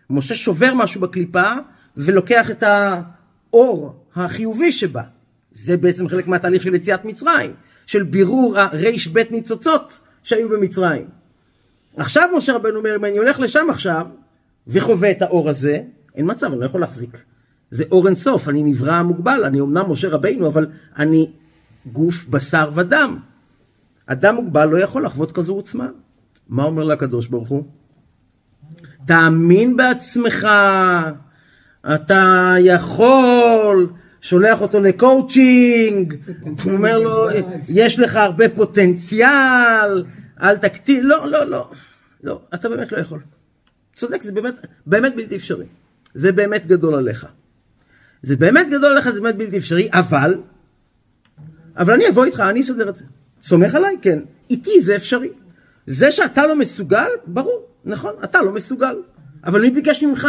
[0.10, 1.52] משה שובר משהו בקליפה
[1.98, 5.04] ולוקח את האור החיובי שבה.
[5.52, 7.54] זה בעצם חלק מהתהליך של יציאת מצרים,
[7.86, 11.08] של בירור הרייש בית ניצוצות שהיו במצרים.
[11.98, 14.06] עכשיו משה רבנו אומר, אם אני הולך לשם עכשיו
[14.68, 15.82] וחווה את האור הזה,
[16.16, 17.18] אין מצב, אני לא יכול להחזיק.
[17.72, 21.32] זה אור אינסוף, אני נברא מוגבל, אני אמנם משה רבינו, אבל אני
[21.91, 23.17] גוף, בשר ודם.
[24.06, 25.88] אדם מוגבל לא יכול לחוות כזו עוצמה.
[26.50, 27.63] מה אומר לה הקדוש ברוך הוא?
[29.08, 30.48] תאמין בעצמך,
[31.96, 33.88] אתה יכול,
[34.22, 36.15] שולח אותו לקואוצ'ינג,
[36.63, 37.28] הוא אומר לו,
[37.69, 40.04] יש לך הרבה פוטנציאל,
[40.41, 41.72] אל תקטין, לא, לא, לא,
[42.24, 43.19] לא, אתה באמת לא יכול.
[43.96, 45.65] צודק, זה באמת, באמת בלתי אפשרי.
[46.13, 47.28] זה באמת גדול עליך.
[48.22, 50.38] זה באמת גדול עליך, זה באמת בלתי אפשרי, אבל,
[51.78, 53.04] אבל אני אבוא איתך, אני אסדר את זה.
[53.44, 53.96] סומך עליי?
[54.02, 54.20] כן.
[54.50, 55.30] איתי זה אפשרי.
[55.86, 58.96] זה שאתה לא מסוגל, ברור, נכון, אתה לא מסוגל.
[59.44, 60.28] אבל מי ביקש ממך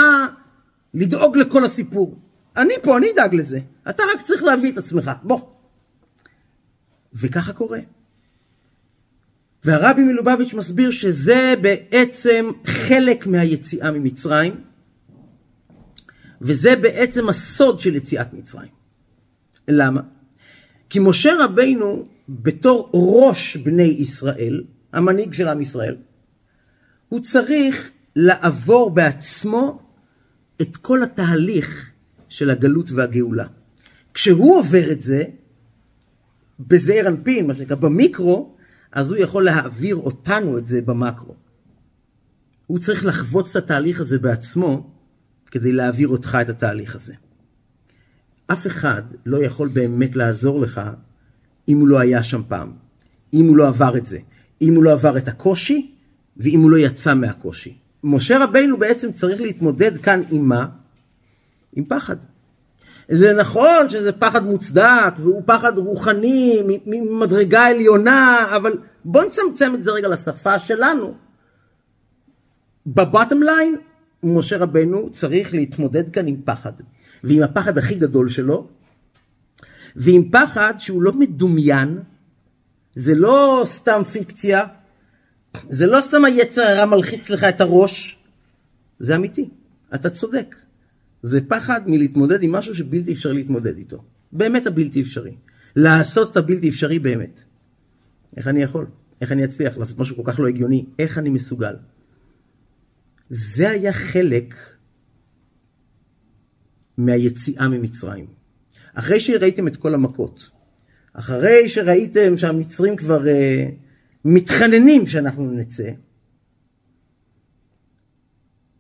[0.95, 2.19] לדאוג לכל הסיפור?
[2.57, 3.59] אני פה, אני אדאג לזה.
[3.89, 5.41] אתה רק צריך להביא את עצמך, בוא.
[7.15, 7.81] וככה קורה.
[9.65, 14.61] והרבי מלובביץ' מסביר שזה בעצם חלק מהיציאה ממצרים,
[16.41, 18.71] וזה בעצם הסוד של יציאת מצרים.
[19.69, 20.01] למה?
[20.95, 25.97] כי משה רבינו, בתור ראש בני ישראל, המנהיג של עם ישראל,
[27.09, 29.83] הוא צריך לעבור בעצמו
[30.63, 31.91] את כל התהליך
[32.29, 33.47] של הגלות והגאולה.
[34.15, 35.25] כשהוא עובר את זה,
[36.61, 38.57] בזעיר אנפין, מה שנקרא, במיקרו,
[38.93, 41.35] אז הוא יכול להעביר אותנו את זה במקרו.
[42.67, 44.91] הוא צריך לחוות את התהליך הזה בעצמו,
[45.47, 47.15] כדי להעביר אותך את התהליך הזה.
[48.47, 50.81] אף אחד לא יכול באמת לעזור לך
[51.69, 52.73] אם הוא לא היה שם פעם,
[53.33, 54.19] אם הוא לא עבר את זה,
[54.63, 55.95] אם הוא לא עבר את הקושי
[56.37, 57.77] ואם הוא לא יצא מהקושי.
[58.05, 60.67] משה רבינו בעצם צריך להתמודד כאן עם מה?
[61.73, 62.17] עם פחד.
[63.09, 68.73] זה נכון שזה פחד מוצדק והוא פחד רוחני ממדרגה עליונה, אבל
[69.05, 71.15] בוא נצמצם את זה רגע לשפה שלנו.
[72.87, 73.77] בבטם ליין,
[74.23, 76.73] משה רבנו צריך להתמודד כאן עם פחד.
[77.25, 78.69] ועם הפחד הכי גדול שלו,
[79.97, 81.99] ועם פחד שהוא לא מדומיין,
[82.95, 84.65] זה לא סתם פיקציה,
[85.69, 88.19] זה לא סתם היצר הרע מלחיץ לך את הראש,
[88.99, 89.49] זה אמיתי,
[89.95, 90.57] אתה צודק.
[91.23, 94.05] זה פחד מלהתמודד עם משהו שבלתי אפשרי להתמודד איתו.
[94.33, 95.35] באמת הבלתי אפשרי.
[95.77, 97.41] לעשות את הבלתי אפשרי באמת.
[98.37, 98.87] איך אני יכול?
[99.21, 100.85] איך אני אצליח לעשות משהו כל כך לא הגיוני?
[100.99, 101.75] איך אני מסוגל?
[103.31, 104.55] זה היה חלק
[106.99, 108.27] מהיציאה ממצרים.
[108.95, 110.51] אחרי שראיתם את כל המכות,
[111.13, 113.75] אחרי שראיתם שהמצרים כבר uh,
[114.25, 115.91] מתחננים שאנחנו נצא,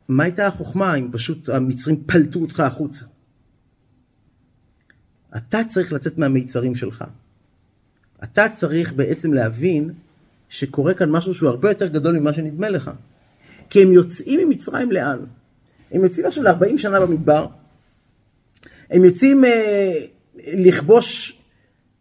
[0.08, 3.04] מה הייתה החוכמה אם פשוט המצרים פלטו אותך החוצה?
[5.36, 7.04] אתה צריך לצאת מהמיצרים שלך.
[8.24, 9.92] אתה צריך בעצם להבין
[10.48, 12.90] שקורה כאן משהו שהוא הרבה יותר גדול ממה שנדמה לך.
[13.70, 15.18] כי הם יוצאים ממצרים לאן?
[15.92, 17.46] הם יוצאים עכשיו ל-40 שנה במדבר,
[18.90, 20.04] הם יוצאים אה,
[20.36, 21.38] לכבוש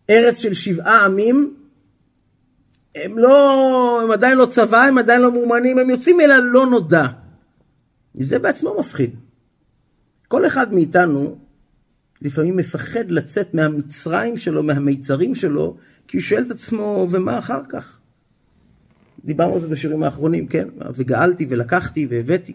[0.09, 1.55] ארץ של שבעה עמים,
[2.95, 7.05] הם לא, הם עדיין לא צבא, הם עדיין לא מאומנים, הם יוצאים אל הלא נודע.
[8.13, 9.15] זה בעצמו מפחיד.
[10.27, 11.37] כל אחד מאיתנו
[12.21, 17.97] לפעמים מפחד לצאת מהמצרים שלו, מהמיצרים שלו, כי הוא שואל את עצמו, ומה אחר כך?
[19.25, 20.67] דיברנו על זה בשירים האחרונים, כן?
[20.95, 22.53] וגאלתי ולקחתי והבאתי.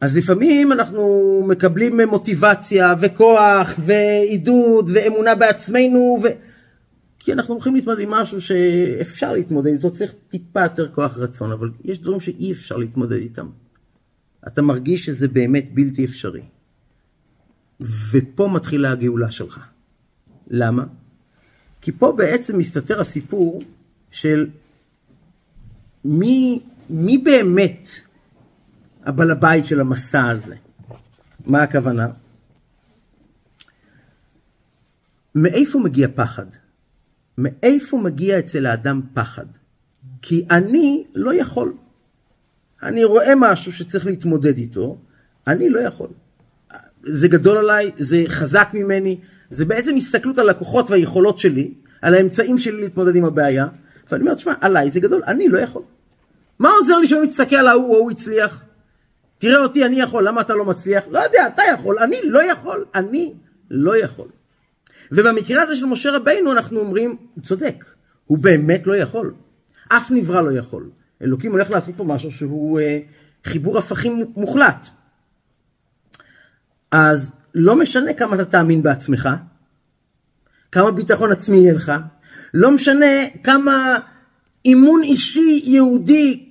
[0.00, 6.26] אז לפעמים אנחנו מקבלים מוטיבציה וכוח ועידוד ואמונה בעצמנו, ו...
[7.18, 11.70] כי אנחנו הולכים להתמודד עם משהו שאפשר להתמודד איתו, צריך טיפה יותר כוח רצון, אבל
[11.84, 13.46] יש דברים שאי אפשר להתמודד איתם.
[14.46, 16.42] אתה מרגיש שזה באמת בלתי אפשרי.
[17.80, 19.60] ופה מתחילה הגאולה שלך.
[20.50, 20.84] למה?
[21.80, 23.62] כי פה בעצם מסתתר הסיפור
[24.10, 24.48] של
[26.04, 27.88] מי, מי באמת
[29.06, 30.54] הבעל הבית של המסע הזה.
[31.46, 32.06] מה הכוונה?
[35.34, 36.46] מאיפה מגיע פחד?
[37.38, 39.44] מאיפה מגיע אצל האדם פחד?
[40.22, 41.72] כי אני לא יכול.
[42.82, 44.98] אני רואה משהו שצריך להתמודד איתו,
[45.46, 46.08] אני לא יכול.
[47.02, 49.18] זה גדול עליי, זה חזק ממני,
[49.50, 53.66] זה בעצם הסתכלות על הכוחות והיכולות שלי, על האמצעים שלי להתמודד עם הבעיה,
[54.10, 55.82] ואני אומר, תשמע, עליי זה גדול, אני לא יכול.
[56.58, 58.65] מה עוזר לי שאני מסתכל על ההוא, ההוא הצליח?
[59.38, 61.04] תראה אותי, אני יכול, למה אתה לא מצליח?
[61.10, 63.34] לא יודע, אתה יכול, אני לא יכול, אני
[63.70, 64.28] לא יכול.
[65.12, 67.84] ובמקרה הזה של משה רבינו אנחנו אומרים, הוא צודק,
[68.26, 69.34] הוא באמת לא יכול.
[69.88, 70.90] אף נברא לא יכול.
[71.22, 72.98] אלוקים הולך לעשות פה משהו שהוא אה,
[73.44, 74.88] חיבור הפכים מוחלט.
[76.90, 79.28] אז לא משנה כמה אתה תאמין בעצמך,
[80.72, 81.92] כמה ביטחון עצמי יהיה לך,
[82.54, 83.06] לא משנה
[83.44, 83.98] כמה
[84.64, 86.45] אימון אישי יהודי,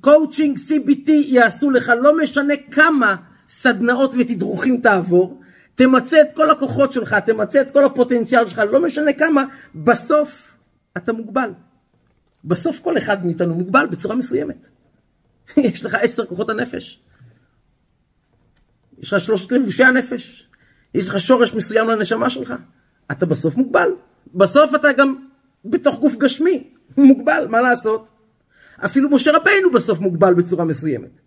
[0.00, 3.16] coaching, CBT יעשו לך, לא משנה כמה
[3.48, 5.40] סדנאות ותדרוכים תעבור,
[5.74, 9.44] תמצה את כל הכוחות שלך, תמצה את כל הפוטנציאל שלך, לא משנה כמה,
[9.74, 10.42] בסוף
[10.96, 11.50] אתה מוגבל.
[12.44, 14.66] בסוף כל אחד מאיתנו מוגבל בצורה מסוימת.
[15.56, 17.00] יש לך עשר כוחות הנפש.
[18.98, 20.48] יש לך שלושת לבושי הנפש.
[20.94, 22.54] יש לך שורש מסוים לנשמה שלך.
[23.10, 23.88] אתה בסוף מוגבל.
[24.34, 25.26] בסוף אתה גם
[25.64, 28.15] בתוך גוף גשמי מוגבל, מה לעשות?
[28.84, 31.20] אפילו משה רבינו בסוף מוגבל בצורה מסוימת.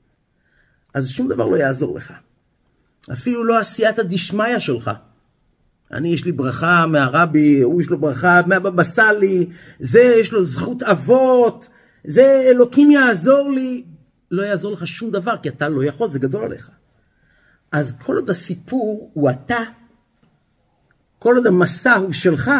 [0.93, 2.13] אז שום דבר לא יעזור לך.
[3.11, 4.91] אפילו לא עשייתא דשמיא שלך.
[5.91, 10.83] אני, יש לי ברכה מהרבי, הוא יש לו ברכה מהבבא סאלי, זה יש לו זכות
[10.83, 11.67] אבות,
[12.03, 13.83] זה אלוקים יעזור לי.
[14.31, 16.69] לא יעזור לך שום דבר, כי אתה לא יכול, זה גדול עליך.
[17.71, 19.59] אז כל עוד הסיפור הוא אתה,
[21.19, 22.51] כל עוד המסע הוא שלך,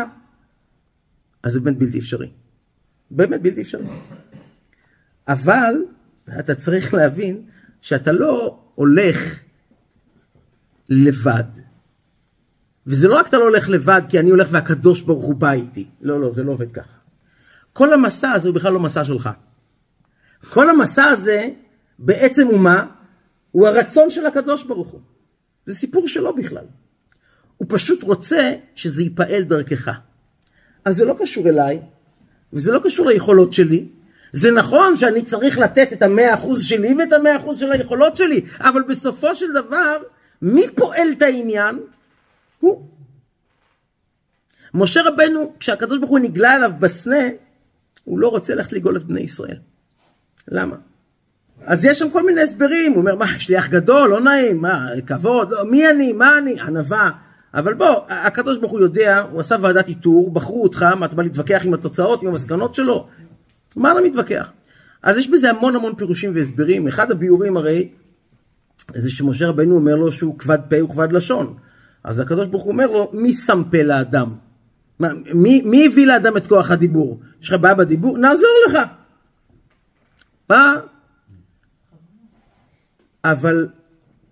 [1.43, 2.30] אז זה באמת בלתי אפשרי.
[3.12, 3.86] באמת בלתי אפשרי.
[5.30, 5.76] אבל
[6.39, 7.42] אתה צריך להבין
[7.82, 9.39] שאתה לא הולך
[10.89, 11.44] לבד.
[12.88, 15.88] וזה לא רק אתה לא הולך לבד כי אני הולך והקדוש ברוך הוא בא איתי.
[16.02, 16.98] לא, לא, זה לא עובד ככה.
[17.74, 19.30] כל המסע הזה הוא בכלל לא מסע שלך.
[20.50, 21.50] כל המסע הזה
[22.00, 22.86] בעצם הוא מה?
[23.52, 25.02] הוא הרצון של הקדוש ברוך הוא.
[25.65, 26.65] זה סיפור שלו בכלל.
[27.58, 29.89] הוא פשוט רוצה שזה ייפעל דרכך.
[30.86, 31.82] אז זה לא קשור אליי,
[32.54, 33.88] וזה לא קשור ליכולות שלי.
[34.34, 38.42] זה נכון שאני צריך לתת את המאה אחוז שלי ואת המאה אחוז של היכולות שלי,
[38.60, 39.98] אבל בסופו של דבר,
[40.42, 41.80] מי פועל את העניין?
[42.60, 42.86] הוא.
[44.74, 47.24] משה רבנו, כשהקדוש ברוך הוא נגלה אליו בסנה,
[48.04, 49.58] הוא לא רוצה ללכת לגאול את בני ישראל.
[50.48, 50.76] למה?
[51.65, 55.52] אז יש שם כל מיני הסברים, הוא אומר, מה, שליח גדול, לא נעים, מה, כבוד,
[55.52, 57.12] לא, מי אני, מה אני, ענווה.
[57.54, 61.24] אבל בוא, הקדוש ברוך הוא יודע, הוא עשה ועדת איתור, בחרו אותך, מה אתה בא
[61.24, 63.08] להתווכח עם התוצאות, עם המסקנות שלו?
[63.76, 64.52] מה אתה מתווכח?
[65.04, 66.88] אז יש בזה המון המון פירושים והסברים.
[66.88, 67.90] אחד הביאורים הרי,
[68.96, 71.58] זה שמשה רבנו אומר לו שהוא כבד פה וכבד לשון.
[72.04, 74.36] אז הקדוש ברוך הוא אומר לו, מי שם פה לאדם?
[75.00, 77.20] מה, מי, מי הביא לאדם את כוח הדיבור?
[77.42, 78.18] יש לך בעיה בדיבור?
[78.18, 78.78] נעזור לך.
[80.50, 80.76] מה?
[83.24, 83.68] אבל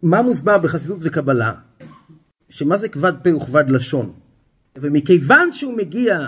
[0.03, 1.53] מה מוסבר בחסידות וקבלה?
[2.49, 4.13] שמה זה כבד פה וכבד לשון?
[4.77, 6.27] ומכיוון שהוא מגיע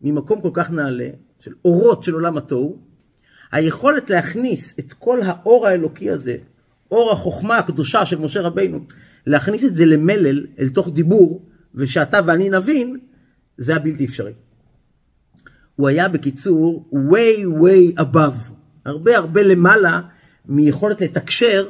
[0.00, 1.08] ממקום כל כך נעלה,
[1.44, 2.78] של אורות של עולם התוהו,
[3.52, 6.36] היכולת להכניס את כל האור האלוקי הזה,
[6.90, 8.80] אור החוכמה הקדושה של משה רבינו,
[9.26, 11.42] להכניס את זה למלל, אל תוך דיבור,
[11.74, 12.98] ושאתה ואני נבין,
[13.58, 14.32] זה היה בלתי אפשרי.
[15.76, 18.52] הוא היה בקיצור way way above,
[18.84, 20.00] הרבה הרבה למעלה
[20.46, 21.68] מיכולת לתקשר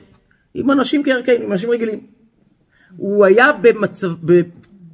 [0.54, 2.00] עם אנשים כערכנו, עם אנשים רגילים.
[2.96, 4.40] הוא היה, במצב, ב,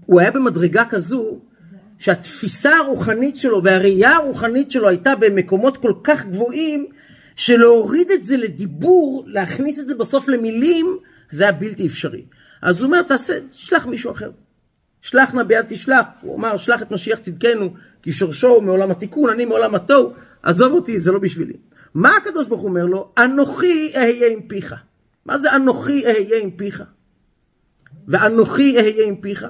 [0.06, 1.40] הוא היה במדרגה כזו
[2.00, 6.86] שהתפיסה הרוחנית שלו והראייה הרוחנית שלו הייתה במקומות כל כך גבוהים
[7.36, 10.96] שלהוריד את זה לדיבור, להכניס את זה בסוף למילים,
[11.30, 12.24] זה היה בלתי אפשרי.
[12.62, 14.30] אז הוא אומר, תעשה, תשלח מישהו אחר.
[15.00, 16.06] שלח נא ביד תשלח.
[16.20, 20.72] הוא אמר, שלח את משיח צדקנו, כי שורשו הוא מעולם התיקון, אני מעולם התוהו, עזוב
[20.72, 21.56] אותי, זה לא בשבילי.
[21.94, 23.12] מה הקדוש ברוך הוא אומר לו?
[23.18, 24.74] אנוכי אהיה עם פיך.
[25.26, 26.84] מה זה אנוכי אהיה עם פיך?
[28.08, 29.46] ואנוכי אהיה עם פיך?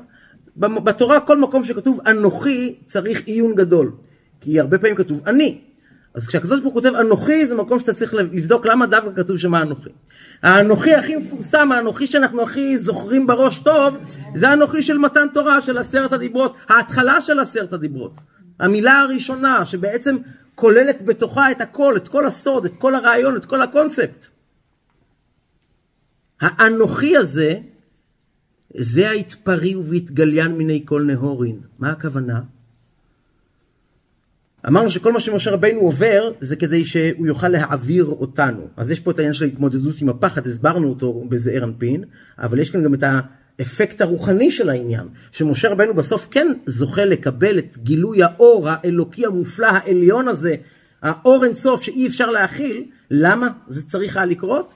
[0.56, 3.92] בתורה כל מקום שכתוב אנוכי צריך עיון גדול.
[4.40, 5.60] כי הרבה פעמים כתוב אני.
[6.14, 9.54] אז כשהקדוש ברוך הוא כותב אנוכי זה מקום שאתה צריך לבדוק למה דווקא כתוב שם
[9.54, 9.90] אנוכי.
[10.42, 13.94] האנוכי הכי מפורסם, האנוכי שאנחנו הכי זוכרים בראש טוב,
[14.34, 18.12] זה האנוכי של מתן תורה, של עשרת הדיברות, ההתחלה של עשרת הדיברות.
[18.60, 20.16] המילה הראשונה שבעצם
[20.54, 24.26] כוללת בתוכה את הכל, את כל הסוד, את כל הרעיון, את כל הקונספט.
[26.40, 27.54] האנוכי הזה,
[28.74, 31.60] זה ההתפרי ובהתגליין מיני כל נהורין.
[31.78, 32.40] מה הכוונה?
[34.68, 38.68] אמרנו שכל מה שמשה רבינו עובר זה כדי שהוא יוכל להעביר אותנו.
[38.76, 42.04] אז יש פה את העניין של ההתמודדות עם הפחד, הסברנו אותו בזעיר אנפין,
[42.38, 43.04] אבל יש כאן גם את
[43.58, 49.66] האפקט הרוחני של העניין, שמשה רבינו בסוף כן זוכה לקבל את גילוי האור האלוקי המופלא
[49.66, 50.54] העליון הזה,
[51.02, 52.84] האור אינסוף שאי אפשר להכיל.
[53.10, 54.74] למה זה צריך היה לקרות?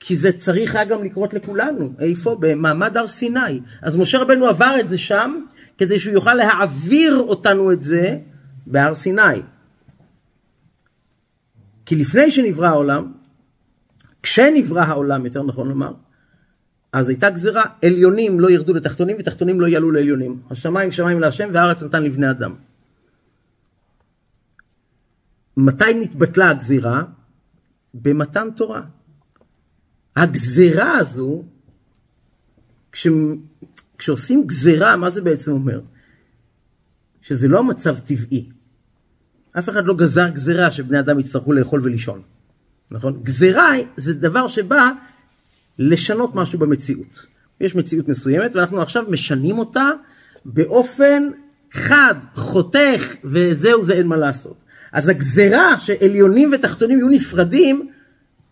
[0.00, 1.92] כי זה צריך היה גם לקרות לכולנו.
[1.98, 2.36] איפה?
[2.40, 3.60] במעמד הר סיני.
[3.82, 5.44] אז משה רבנו עבר את זה שם,
[5.78, 8.18] כדי שהוא יוכל להעביר אותנו את זה
[8.66, 9.42] בהר סיני.
[11.86, 13.12] כי לפני שנברא העולם,
[14.22, 15.92] כשנברא העולם, יותר נכון לומר,
[16.92, 20.42] אז הייתה גזירה, עליונים לא ירדו לתחתונים ותחתונים לא יעלו לעליונים.
[20.50, 22.54] השמיים שמיים להשם והארץ נתן לבני אדם.
[25.56, 27.02] מתי נתבטלה הגזירה?
[27.94, 28.82] במתן תורה.
[30.16, 31.44] הגזירה הזו,
[32.92, 33.06] כש,
[33.98, 35.80] כשעושים גזירה, מה זה בעצם אומר?
[37.22, 38.48] שזה לא מצב טבעי.
[39.58, 42.22] אף אחד לא גזר גזירה שבני אדם יצטרכו לאכול ולישון,
[42.90, 43.20] נכון?
[43.22, 44.90] גזירה זה דבר שבא
[45.78, 47.26] לשנות משהו במציאות.
[47.60, 49.90] יש מציאות מסוימת ואנחנו עכשיו משנים אותה
[50.44, 51.22] באופן
[51.72, 54.56] חד, חותך, וזהו זה אין מה לעשות.
[54.92, 57.88] אז הגזרה שעליונים ותחתונים יהיו נפרדים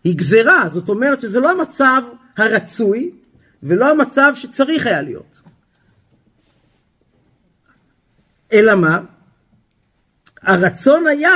[0.03, 2.01] היא גזרה, זאת אומרת שזה לא המצב
[2.37, 3.11] הרצוי
[3.63, 5.41] ולא המצב שצריך היה להיות.
[8.53, 8.99] אלא מה?
[10.41, 11.31] הרצון היה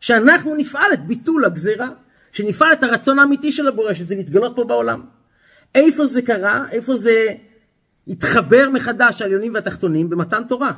[0.00, 1.88] שאנחנו נפעל את ביטול הגזרה,
[2.32, 5.06] שנפעל את הרצון האמיתי של הבורא, שזה להתגלות פה בעולם.
[5.74, 6.64] איפה זה קרה?
[6.70, 7.26] איפה זה
[8.08, 10.10] התחבר מחדש העליונים והתחתונים?
[10.10, 10.72] במתן תורה.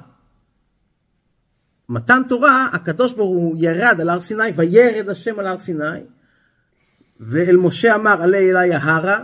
[1.88, 6.00] מתן תורה, הקדוש ברוך הוא ירד על הר סיני, וירד השם על הר סיני,
[7.20, 9.20] ואל משה אמר עלה אלי ההרה,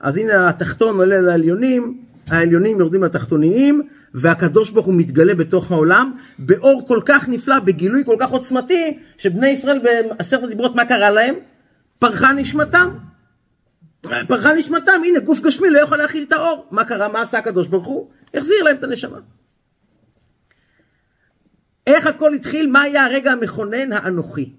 [0.00, 3.82] אז הנה התחתון עולה לעליונים, העליונים יורדים לתחתוניים,
[4.14, 9.48] והקדוש ברוך הוא מתגלה בתוך העולם באור כל כך נפלא, בגילוי כל כך עוצמתי, שבני
[9.48, 11.34] ישראל בעשרת הדיברות, מה קרה להם?
[11.98, 12.88] פרחה נשמתם.
[14.28, 16.66] פרחה נשמתם, הנה גוף גשמי לא יכול להכיל את האור.
[16.70, 17.08] מה קרה?
[17.08, 18.10] מה עשה הקדוש ברוך הוא?
[18.34, 19.18] החזיר להם את הנשמה.
[21.86, 22.70] איך הכל התחיל?
[22.70, 23.92] מה היה הרגע המכונן?
[23.92, 24.52] האנוכי.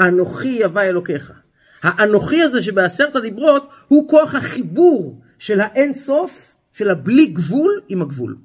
[0.00, 1.43] אנוכי יבא אלוקיך.
[1.84, 8.36] האנוכי הזה שבעשרת הדיברות הוא כוח החיבור של האין סוף, של הבלי גבול עם הגבול.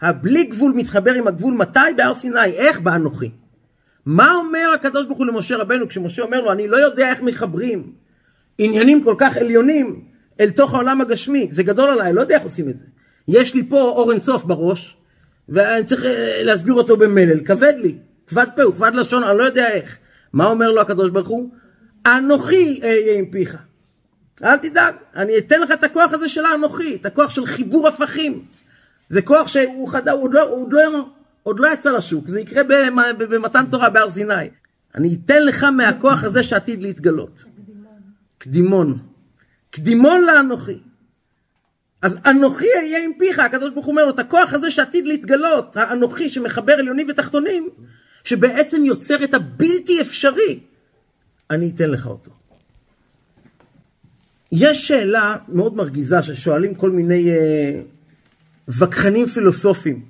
[0.00, 1.80] הבלי גבול מתחבר עם הגבול מתי?
[1.96, 2.44] בהר סיני.
[2.44, 2.80] איך?
[2.80, 3.30] באנוכי.
[4.06, 7.92] מה אומר הקדוש ברוך הוא למשה רבנו כשמשה אומר לו אני לא יודע איך מחברים
[8.58, 10.04] עניינים כל כך עליונים
[10.40, 12.84] אל תוך העולם הגשמי, זה גדול עליי, לא יודע איך עושים את זה.
[13.28, 14.96] יש לי פה אור אינסוף בראש,
[15.48, 19.42] ואני צריך אה, להסביר אותו במלל, כבד לי, כבד פה, הוא כבד לשון, אני לא
[19.42, 19.98] יודע איך.
[20.32, 21.50] מה אומר לו הקדוש ברוך הוא?
[22.06, 23.56] אנוכי אהיה עם פיך.
[24.44, 28.44] אל תדאג, אני אתן לך את הכוח הזה של האנוכי, את הכוח של חיבור הפכים.
[29.08, 31.08] זה כוח שהוא חדה, הוא עוד לא, עוד לא,
[31.42, 32.62] עוד לא יצא לשוק, זה יקרה
[33.18, 34.34] במתן תורה בהר סיני.
[34.94, 37.44] אני אתן לך מהכוח הזה שעתיד להתגלות.
[38.38, 38.98] קדימון.
[39.70, 40.78] קדימון לאנוכי.
[42.02, 45.76] אז אנוכי אהיה עם פיך, הקדוש ברוך הוא אומר לו, את הכוח הזה שעתיד להתגלות,
[45.76, 47.68] האנוכי שמחבר עליונים ותחתונים,
[48.24, 50.60] שבעצם יוצר את הבלתי אפשרי,
[51.50, 52.30] אני אתן לך אותו.
[54.52, 57.80] יש שאלה מאוד מרגיזה ששואלים כל מיני אה,
[58.68, 60.04] וכחנים פילוסופיים.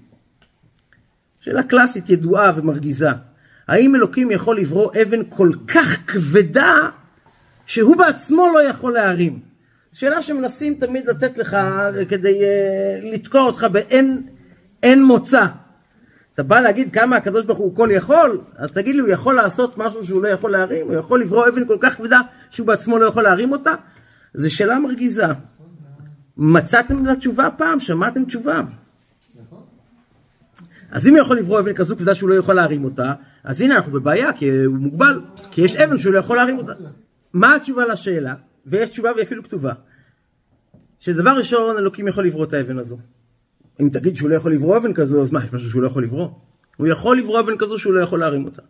[1.41, 3.09] שאלה קלאסית ידועה ומרגיזה.
[3.69, 6.75] האם אלוקים יכול לברוא אבן כל כך כבדה
[7.67, 9.41] שהוא בעצמו לא יכול להרים.
[9.93, 11.57] שאלה שמנסים תמיד לתת לך
[12.09, 15.47] כדי uh, לתקוע אותך באין מוצא.
[16.41, 19.79] אתה בא להגיד כמה הקדוש ברוך הוא כל יכול, אז תגיד לי, הוא יכול לעשות
[19.79, 20.87] משהו שהוא לא יכול להרים?
[20.87, 22.21] הוא יכול לברוא אבן כל כך כבדה
[22.51, 23.75] שהוא בעצמו לא יכול להרים אותה?
[24.35, 25.27] זו שאלה מרגיזה.
[26.37, 27.81] מצאתם לה תשובה פעם?
[27.81, 28.61] שמעתם תשובה?
[30.91, 33.13] אז אם הוא יכול לברוא אבן כזו כבדה שהוא לא יכול להרים אותה,
[33.45, 35.21] אז הנה אנחנו בבעיה, כי הוא מוגבל,
[35.51, 36.73] כי יש אבן שהוא לא יכול להרים אותה.
[37.33, 38.35] מה התשובה לשאלה?
[38.67, 39.73] ויש תשובה והיא אפילו כתובה.
[41.01, 42.99] שדבר ראשון אלוקים יכול לברוא את האבן הזו.
[43.81, 46.05] אם תגיד שהוא לא יכול לברוא אבן כזו, אז מה, יש משהו שהוא לא יכול
[46.05, 46.29] לברוא?
[46.77, 48.63] הוא יכול לברוא אבן כזו שהוא לא יכול להרים אותה.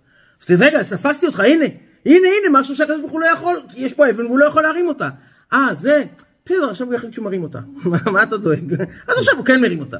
[0.42, 1.64] אז רגע, אז תפסתי אותך, הנה,
[2.06, 4.62] הנה, הנה, משהו שהקדוש ברוך הוא לא יכול, כי יש פה אבן והוא לא יכול
[4.62, 5.08] להרים אותה.
[5.52, 6.04] אה, זה,
[6.46, 7.60] בסדר, עכשיו הוא יחליט שהוא מרים אותה.
[8.12, 8.72] מה אתה דואג?
[9.08, 9.96] אז עכשיו הוא כן מרים אותה.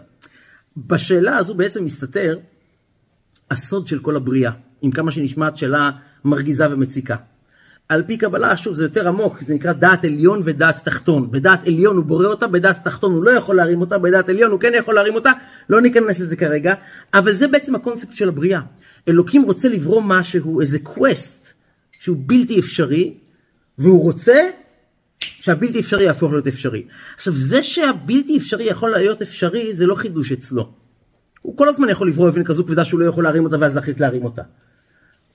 [0.77, 2.39] בשאלה הזו בעצם מסתתר
[3.51, 4.53] הסוד של כל הבריאה,
[4.83, 5.91] עם כמה שנשמעת שאלה
[6.25, 7.17] מרגיזה ומציקה.
[7.91, 11.31] על פי קבלה, שוב, זה יותר עמוק, זה נקרא דעת עליון ודעת תחתון.
[11.31, 14.61] בדעת עליון הוא בורא אותה, בדעת תחתון הוא לא יכול להרים אותה, בדעת עליון הוא
[14.61, 15.33] כן יכול להרים אותה,
[15.71, 16.75] לא ניכנס לזה כרגע,
[17.15, 18.61] אבל זה בעצם הקונספט של הבריאה.
[19.09, 21.53] אלוקים רוצה לברוא משהו, איזה quest,
[21.93, 23.15] שהוא בלתי אפשרי,
[23.79, 24.49] והוא רוצה
[25.19, 26.85] שהבלתי אפשרי יהפוך להיות אפשרי.
[27.17, 30.73] עכשיו, זה שהבלתי אפשרי יכול להיות אפשרי, זה לא חידוש אצלו.
[31.43, 34.01] הוא כל הזמן יכול לברוא אבן כזו כבדה שהוא לא יכול להרים אותה ואז להחליט
[34.01, 34.43] להרים אותה.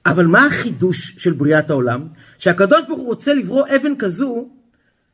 [0.05, 2.07] אבל מה החידוש של בריאת העולם?
[2.37, 4.49] שהקדוש ברוך הוא רוצה לברוא אבן כזו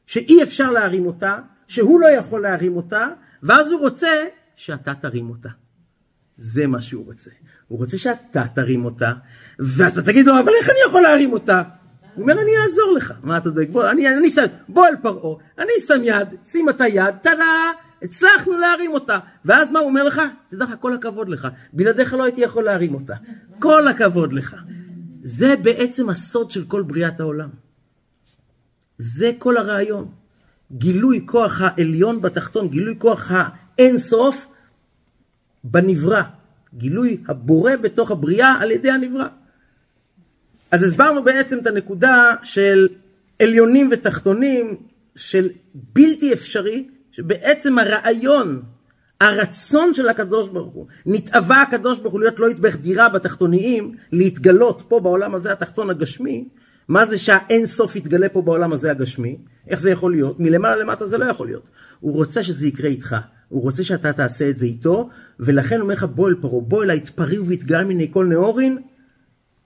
[0.08, 1.38] שאי אפשר להרים אותה,
[1.68, 3.08] שהוא לא יכול להרים אותה,
[3.44, 4.10] ואז הוא רוצה
[4.56, 5.50] שאתה תרים אותה.
[6.38, 7.30] זה מה שהוא רוצה.
[7.68, 9.12] הוא רוצה שאתה תרים אותה,
[9.60, 11.64] ואתה תגיד לו, אבל איך אני יכול להרים אותה?
[12.16, 13.14] הוא אומר, אני אעזור לך.
[13.24, 13.70] מה אתה דואג?
[13.72, 17.72] בוא, אני, אני שם, בוא אל פרעה, אני שם יד, שים את היד, טלה,
[18.02, 19.20] הצלחנו להרים אותה.
[19.46, 20.22] ואז מה הוא אומר לך?
[20.50, 21.48] תדע לך, כל הכבוד לך.
[21.74, 23.16] בלעדיך לא הייתי יכול להרים אותה.
[23.60, 24.56] כל הכבוד לך.
[25.24, 27.50] זה בעצם הסוד של כל בריאת העולם.
[28.98, 30.12] זה כל הרעיון.
[30.72, 34.48] גילוי כוח העליון בתחתון, גילוי כוח האין סוף
[35.64, 36.22] בנברא.
[36.74, 39.28] גילוי הבורא בתוך הבריאה על ידי הנברא.
[40.72, 42.88] אז הסברנו בעצם את הנקודה של
[43.42, 44.78] עליונים ותחתונים,
[45.16, 48.64] של בלתי אפשרי, שבעצם הרעיון,
[49.22, 54.84] הרצון של הקדוש ברוך הוא, נתאווה הקדוש ברוך הוא להיות לא יתבך דירה בתחתוניים, להתגלות
[54.88, 56.48] פה בעולם הזה התחתון הגשמי,
[56.88, 59.38] מה זה שהאין סוף יתגלה פה בעולם הזה הגשמי?
[59.68, 60.40] איך זה יכול להיות?
[60.40, 61.70] מלמעלה למטה זה לא יכול להיות.
[62.00, 63.16] הוא רוצה שזה יקרה איתך,
[63.50, 65.10] הוא רוצה שאתה תעשה את זה איתו,
[65.40, 68.78] ולכן הוא אומר לך בוא אל פרעה, בוא אליי תפרי ויתגל מיני כל נאורין,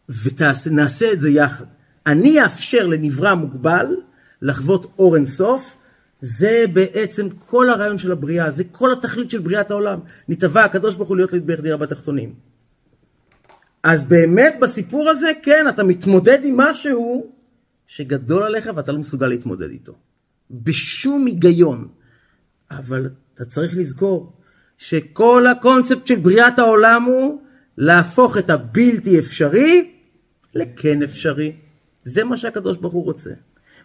[0.09, 1.65] ונעשה את זה יחד.
[2.07, 3.95] אני אאפשר לנברא מוגבל
[4.41, 5.74] לחוות אור אין סוף,
[6.25, 9.99] זה בעצם כל הרעיון של הבריאה, זה כל התכלית של בריאת העולם.
[10.27, 12.33] נתבע הקדוש ברוך הוא להיות להתברך דירה בתחתונים.
[13.83, 17.31] אז באמת בסיפור הזה, כן, אתה מתמודד עם משהו
[17.87, 19.93] שגדול עליך ואתה לא מסוגל להתמודד איתו.
[20.51, 21.87] בשום היגיון.
[22.71, 24.33] אבל אתה צריך לזכור
[24.77, 27.41] שכל הקונספט של בריאת העולם הוא
[27.77, 29.91] להפוך את הבלתי אפשרי
[30.55, 31.55] לכן אפשרי.
[32.03, 33.31] זה מה שהקדוש ברוך הוא רוצה.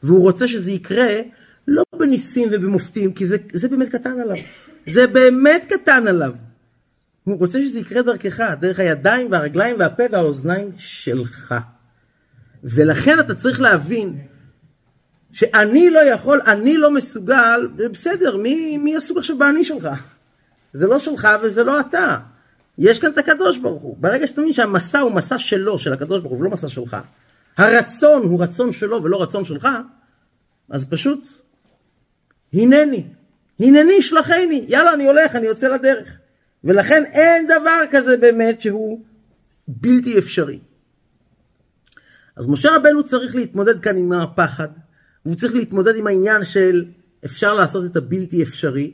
[0.02, 1.20] והוא רוצה שזה יקרה
[1.68, 4.36] לא בניסים ובמופתים, כי זה, זה באמת קטן עליו.
[4.86, 6.32] זה באמת קטן עליו.
[7.24, 11.54] הוא רוצה שזה יקרה דרכך, דרך הידיים והרגליים והפה והאוזניים שלך.
[12.64, 14.18] ולכן אתה צריך להבין
[15.32, 19.88] שאני לא יכול, אני לא מסוגל, בסדר, מי, מי עסוק עכשיו באני שלך?
[20.72, 22.16] זה לא שלך וזה לא אתה.
[22.78, 23.96] יש כאן את הקדוש ברוך הוא.
[24.00, 26.96] ברגע שאתה מבין שהמסע הוא מסע שלו, של הקדוש ברוך הוא, ולא מסע שלך,
[27.56, 29.68] הרצון הוא רצון שלו ולא רצון שלך,
[30.70, 31.28] אז פשוט,
[32.52, 33.04] הנני,
[33.60, 36.16] הנני שלחני, יאללה אני הולך, אני יוצא לדרך.
[36.64, 39.00] ולכן אין דבר כזה באמת שהוא
[39.68, 40.58] בלתי אפשרי.
[42.36, 44.68] אז משה רבנו צריך להתמודד כאן עם הפחד,
[45.24, 46.84] והוא צריך להתמודד עם העניין של
[47.24, 48.92] אפשר לעשות את הבלתי אפשרי,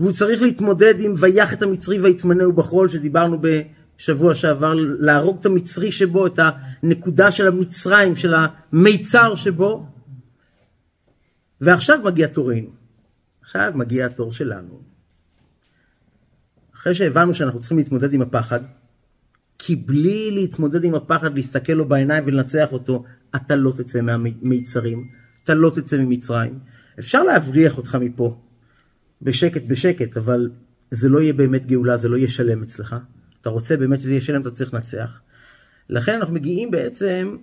[0.00, 5.92] והוא צריך להתמודד עם ויח את המצרי ויתמנהו בחול שדיברנו בשבוע שעבר, להרוג את המצרי
[5.92, 6.38] שבו, את
[6.82, 9.86] הנקודה של המצרים, של המיצר שבו.
[11.60, 12.70] ועכשיו מגיע תורנו.
[13.42, 14.80] עכשיו מגיע התור שלנו.
[16.74, 18.60] אחרי שהבנו שאנחנו צריכים להתמודד עם הפחד,
[19.58, 23.04] כי בלי להתמודד עם הפחד, להסתכל לו בעיניים ולנצח אותו,
[23.36, 25.08] אתה לא תצא מהמיצרים,
[25.44, 26.58] אתה לא תצא ממצרים.
[26.98, 28.40] אפשר להבריח אותך מפה,
[29.22, 30.50] בשקט בשקט, אבל
[30.90, 32.96] זה לא יהיה באמת גאולה, זה לא יהיה שלם אצלך.
[33.40, 35.20] אתה רוצה באמת שזה יהיה שלם, אתה צריך לנצח.
[35.88, 37.36] לכן אנחנו מגיעים בעצם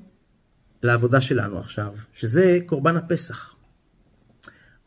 [0.83, 3.56] לעבודה שלנו עכשיו, שזה קורבן הפסח.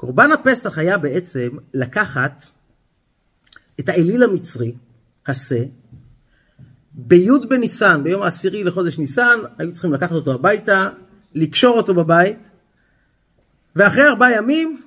[0.01, 2.45] קורבן הפסח היה בעצם לקחת
[3.81, 4.75] את האליל המצרי,
[5.27, 5.65] השה,
[6.93, 10.89] בי' בניסן, ביום העשירי לחודש ניסן, היו צריכים לקחת אותו הביתה,
[11.35, 12.39] לקשור אותו בבית,
[13.77, 14.83] ואחרי ארבעה ימים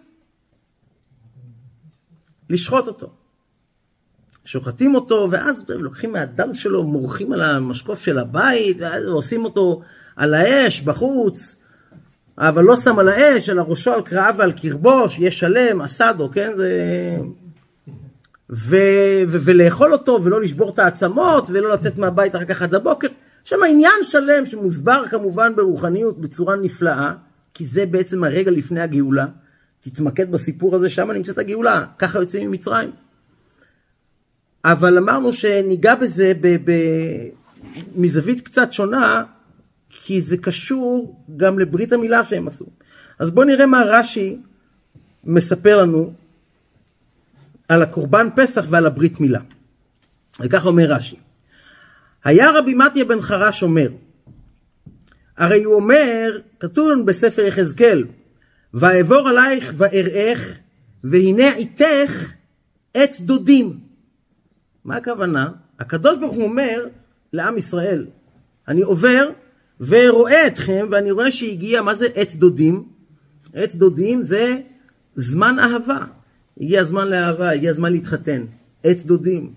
[2.50, 3.14] לשחוט אותו.
[4.46, 9.82] שוחטים אותו, ואז הם לוקחים מהדם שלו, מורחים על המשקוף של הבית, ואז עושים אותו
[10.16, 11.63] על האש בחוץ,
[12.38, 16.52] אבל לא סתם על האש, אלא ראשו על קרעיו ועל קרבו, שיהיה שלם, אסדו, כן?
[16.58, 16.72] זה...
[18.50, 18.76] ו...
[19.28, 19.38] ו...
[19.44, 23.08] ולאכול אותו, ולא לשבור את העצמות, ולא לצאת מהבית אחר כך עד הבוקר.
[23.44, 27.14] שם עניין שלם שמוסבר כמובן ברוחניות בצורה נפלאה,
[27.54, 29.26] כי זה בעצם הרגע לפני הגאולה.
[29.82, 32.92] תתמקד בסיפור הזה, שם נמצאת הגאולה, ככה יוצאים ממצרים.
[34.66, 36.72] אבל אמרנו שניגע בזה ב, ב,
[37.96, 39.24] מזווית קצת שונה,
[40.02, 42.66] כי זה קשור גם לברית המילה שהם עשו.
[43.20, 44.38] אז בואו נראה מה רש"י
[45.24, 46.14] מספר לנו
[47.68, 49.40] על הקורבן פסח ועל הברית מילה.
[50.40, 51.16] וככה אומר רש"י:
[52.24, 53.90] היה רבי מתיה בן חרש אומר,
[55.38, 58.04] הרי הוא אומר, כתוב בספר יחזקאל,
[58.74, 60.58] ואעבור עלייך ואראך,
[61.04, 62.32] והנה איתך
[63.04, 63.80] את דודים.
[64.86, 65.52] מה הכוונה?
[65.80, 66.86] הקדוש ברוך הוא אומר
[67.34, 68.06] לעם ישראל,
[68.68, 69.30] אני עובר
[69.80, 72.84] ורואה אתכם, ואני רואה שהגיע, מה זה עת דודים?
[73.54, 74.58] עת דודים זה
[75.16, 76.00] זמן אהבה.
[76.62, 78.46] הגיע הזמן לאהבה, הגיע הזמן להתחתן.
[78.84, 79.54] עת דודים.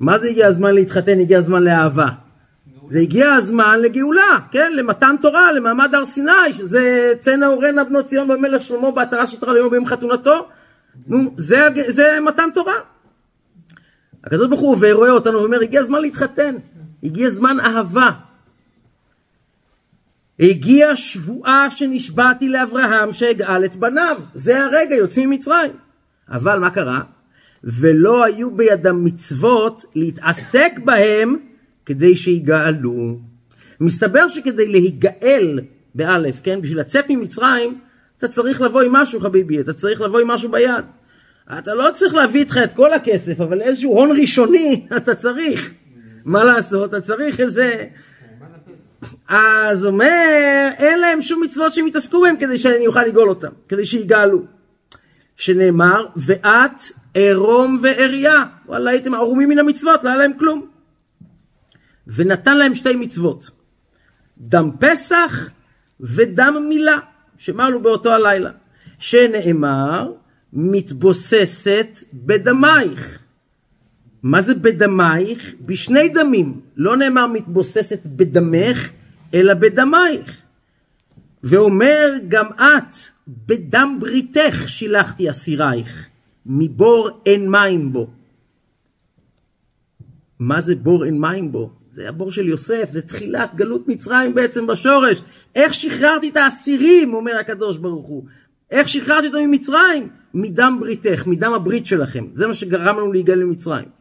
[0.00, 2.08] מה זה הגיע הזמן להתחתן, הגיע הזמן לאהבה?
[2.90, 4.72] זה הגיע הזמן לגאולה, כן?
[4.76, 9.70] למתן תורה, למעמד הר סיני, שזה צנע אורנה בנות ציון במלך שלמה בעטרה שטרה ליום
[9.70, 10.48] ביום חתונתו.
[11.06, 12.74] נו, זה, זה מתן תורה.
[14.24, 16.54] הקדוש ברוך הוא עובר, רואה אותנו ואומר, הגיע הזמן להתחתן,
[17.02, 18.10] הגיע זמן אהבה.
[20.40, 24.20] הגיע שבועה שנשבעתי לאברהם שאגאל את בניו.
[24.34, 25.72] זה הרגע, יוצאים ממצרים.
[26.28, 27.00] אבל מה קרה?
[27.64, 31.36] ולא היו בידם מצוות להתעסק בהם
[31.86, 33.18] כדי שיגאלו.
[33.80, 35.60] מסתבר שכדי להיגאל,
[35.94, 37.78] באלף, כן, בשביל לצאת ממצרים,
[38.18, 40.84] אתה צריך לבוא עם משהו חביבי, אתה צריך לבוא עם משהו ביד.
[41.58, 45.70] אתה לא צריך להביא איתך את כל הכסף, אבל איזשהו הון ראשוני אתה צריך.
[46.24, 46.90] מה לעשות?
[46.90, 47.84] אתה צריך איזה...
[49.28, 53.86] אז אומר, אין להם שום מצוות שהם יתעסקו בהם כדי שאני אוכל לגאול אותם, כדי
[53.86, 54.44] שיגאלו.
[55.36, 56.82] שנאמר, ואת
[57.14, 58.44] עירום ועריה.
[58.66, 60.66] וואלה, הייתם ערומים מן המצוות, לא היה להם כלום.
[62.06, 63.50] ונתן להם שתי מצוות,
[64.38, 65.50] דם פסח
[66.00, 66.98] ודם מילה,
[67.38, 68.50] שמלו באותו הלילה.
[68.98, 70.12] שנאמר,
[70.52, 73.18] מתבוססת בדמייך.
[74.22, 75.54] מה זה בדמייך?
[75.66, 76.60] בשני דמים.
[76.76, 78.90] לא נאמר מתבוססת בדמך,
[79.34, 80.36] אלא בדמייך.
[81.44, 82.94] ואומר גם את,
[83.46, 86.06] בדם בריתך שילחתי אסירייך,
[86.46, 88.10] מבור אין מים בו.
[90.38, 91.70] מה זה בור אין מים בו?
[91.94, 95.22] זה הבור של יוסף, זה תחילת גלות מצרים בעצם בשורש.
[95.54, 98.24] איך שחררתי את האסירים, אומר הקדוש ברוך הוא.
[98.70, 100.08] איך שחררתי אותם ממצרים?
[100.34, 102.24] מדם בריתך, מדם הברית שלכם.
[102.34, 103.99] זה מה שגרם לנו להיגאל למצרים.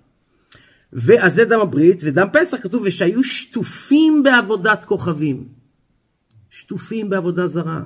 [0.93, 5.43] ואז זה דם הברית, ודם פסח כתוב, ושהיו שטופים בעבודת כוכבים.
[6.49, 7.81] שטופים בעבודה זרה.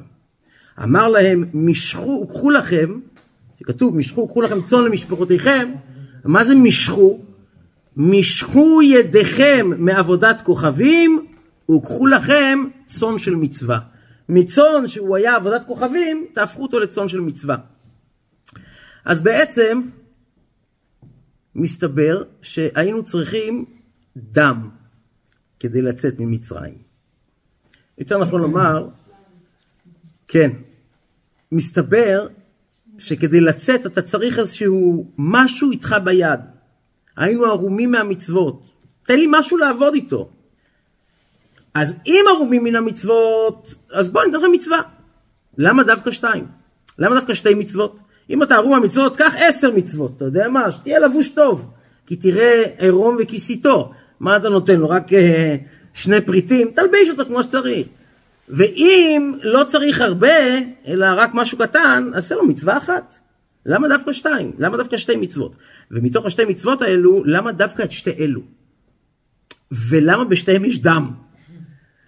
[0.83, 2.99] אמר להם, משכו, קחו לכם,
[3.59, 5.71] שכתוב, משכו, קחו לכם צאן למשפחותיכם,
[6.25, 7.19] מה זה משכו?
[7.97, 11.25] משכו ידיכם מעבודת כוכבים,
[11.71, 13.79] וקחו לכם צאן של מצווה.
[14.29, 17.55] מצאן שהוא היה עבודת כוכבים, תהפכו אותו לצאן של מצווה.
[19.05, 19.81] אז בעצם,
[21.55, 23.65] מסתבר שהיינו צריכים
[24.17, 24.69] דם
[25.59, 26.77] כדי לצאת ממצרים.
[27.97, 28.87] יותר נכון לומר,
[30.27, 30.51] כן,
[31.51, 32.27] מסתבר
[32.97, 36.39] שכדי לצאת אתה צריך איזשהו משהו איתך ביד.
[37.17, 38.65] היינו ערומים מהמצוות.
[39.03, 40.29] תן לי משהו לעבוד איתו.
[41.73, 44.81] אז אם ערומים מן המצוות, אז בוא ניתן לך מצווה.
[45.57, 46.47] למה דווקא שתיים?
[46.99, 47.99] למה דווקא שתי מצוות?
[48.29, 50.71] אם אתה ערום מהמצוות, קח עשר מצוות, אתה יודע מה?
[50.71, 51.69] שתהיה לבוש טוב.
[52.07, 53.91] כי תראה עירום וכיסיתו.
[54.19, 54.89] מה אתה נותן לו?
[54.89, 55.15] רק uh,
[55.93, 56.71] שני פריטים?
[56.75, 57.87] תלביש אותו כמו שצריך.
[58.49, 60.57] ואם לא צריך הרבה,
[60.87, 63.15] אלא רק משהו קטן, אז זה לו מצווה אחת.
[63.65, 64.51] למה דווקא שתיים?
[64.59, 65.55] למה דווקא שתי מצוות?
[65.91, 68.41] ומתוך השתי מצוות האלו, למה דווקא את שתי אלו?
[69.71, 71.11] ולמה בשתיהם יש דם?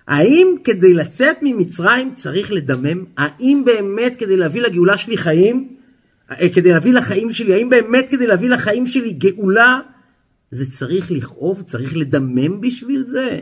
[0.07, 3.05] האם כדי לצאת ממצרים צריך לדמם?
[3.18, 5.84] האם באמת כדי להביא לגאולה שלי חיים, אה,
[6.28, 9.80] כדי להביא לחיים שלי, האם באמת כדי להביא לחיים שלי גאולה,
[10.51, 13.39] זה צריך לכאוב, צריך לדמם בשביל זה?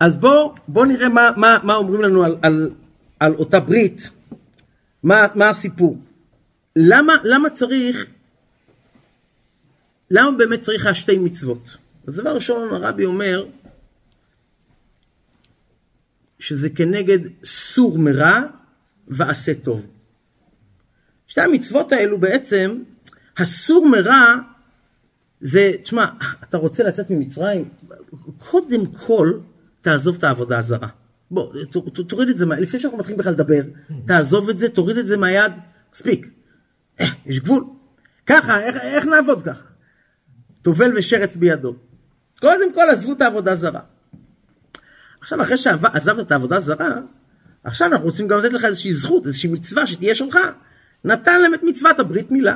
[0.00, 2.70] אז בואו בוא נראה מה, מה, מה אומרים לנו על, על,
[3.20, 4.10] על אותה ברית,
[5.02, 5.98] מה, מה הסיפור.
[6.76, 8.06] למה, למה צריך,
[10.10, 11.76] למה באמת צריך השתי מצוות?
[12.06, 13.46] אז דבר ראשון הרבי אומר
[16.38, 18.40] שזה כנגד סור מרע
[19.08, 19.86] ועשה טוב.
[21.30, 22.78] שתי המצוות האלו בעצם,
[23.38, 24.34] הסור מרע
[25.40, 26.06] זה, תשמע,
[26.42, 27.68] אתה רוצה לצאת ממצרים?
[28.50, 29.32] קודם כל
[29.80, 30.88] תעזוב את העבודה הזרה.
[31.30, 31.52] בוא,
[32.08, 33.60] תוריד את זה, לפני שאנחנו מתחילים בכלל לדבר,
[34.06, 35.52] תעזוב את זה, תוריד את זה מהיד,
[35.94, 36.28] מספיק.
[37.00, 37.64] אה, יש גבול.
[38.26, 39.62] ככה, איך, איך נעבוד ככה?
[40.62, 41.74] טובל ושרץ בידו.
[42.40, 43.80] קודם כל עזבו את העבודה הזרה.
[45.20, 46.94] עכשיו, אחרי שעזבת את העבודה הזרה,
[47.64, 50.38] עכשיו אנחנו רוצים גם לתת לך איזושהי זכות, איזושהי מצווה שתהיה שלך.
[51.04, 52.54] נתן להם את מצוות הברית מילה.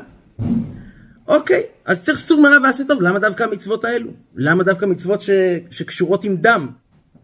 [1.28, 4.10] אוקיי, אז צריך סור מרע ועשה טוב, למה דווקא המצוות האלו?
[4.34, 5.30] למה דווקא מצוות ש...
[5.70, 6.68] שקשורות עם דם?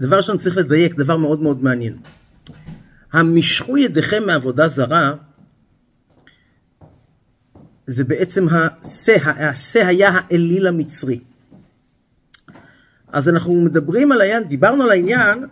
[0.01, 1.97] דבר ראשון צריך לדייק, דבר מאוד מאוד מעניין.
[3.13, 5.15] המשכו ידיכם מעבודה זרה,
[7.87, 11.21] זה בעצם השה, השה היה האליל המצרי.
[13.13, 15.47] אז אנחנו מדברים על העניין, דיברנו על העניין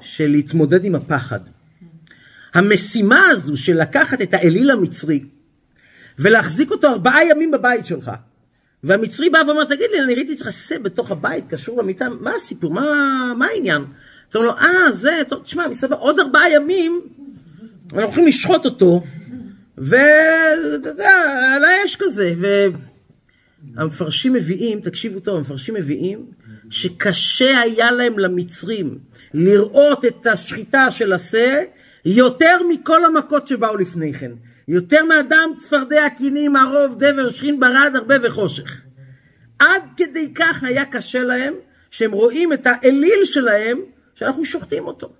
[0.00, 1.40] של להתמודד עם הפחד.
[2.54, 5.24] המשימה הזו של לקחת את האליל המצרי
[6.18, 8.10] ולהחזיק אותו ארבעה ימים בבית שלך,
[8.84, 12.72] והמצרי בא ואומר, תגיד לי, אני ראיתי אצלך שא בתוך הבית, קשור למיטה, מה הסיפור,
[12.72, 12.82] מה,
[13.38, 13.84] מה העניין?
[14.28, 17.00] אתה אומר לו, אה, זה, טוב, תשמע, מסתבר, עוד ארבעה ימים,
[17.84, 19.02] אנחנו הולכים לשחוט אותו,
[19.78, 21.10] ואתה יודע,
[21.54, 22.34] על האש כזה,
[23.76, 26.26] והמפרשים מביאים, תקשיבו טוב, המפרשים מביאים,
[26.70, 28.98] שקשה היה להם למצרים
[29.34, 31.62] לראות את השחיטה של השה
[32.04, 34.30] יותר מכל המכות שבאו לפני כן.
[34.68, 38.82] יותר מאדם, צפרדע, קינים, ערוב, דבר, שכין, ברד, הרבה וחושך.
[39.58, 41.54] עד כדי כך היה קשה להם,
[41.90, 43.78] שהם רואים את האליל שלהם,
[44.14, 45.12] שאנחנו שוחטים אותו.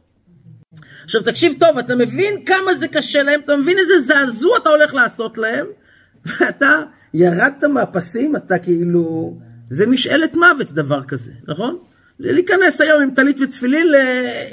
[1.05, 4.95] עכשיו תקשיב טוב, אתה מבין כמה זה קשה להם, אתה מבין איזה זעזוע אתה הולך
[4.95, 5.67] לעשות להם,
[6.27, 6.83] ואתה
[7.15, 9.39] ירדת מהפסים, אתה כאילו,
[9.71, 11.79] זה משאלת מוות דבר כזה, נכון?
[12.19, 13.87] להיכנס היום עם טלית ותפילין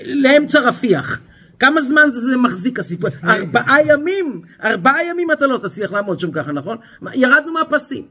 [0.05, 1.21] לאמצע רפיח.
[1.60, 3.10] כמה זמן זה, מחזיק הסיפור?
[3.24, 6.78] ארבעה ימים, ארבעה ימים אתה לא תצליח לעמוד שם ככה, נכון?
[7.14, 8.05] ירדנו מהפסים.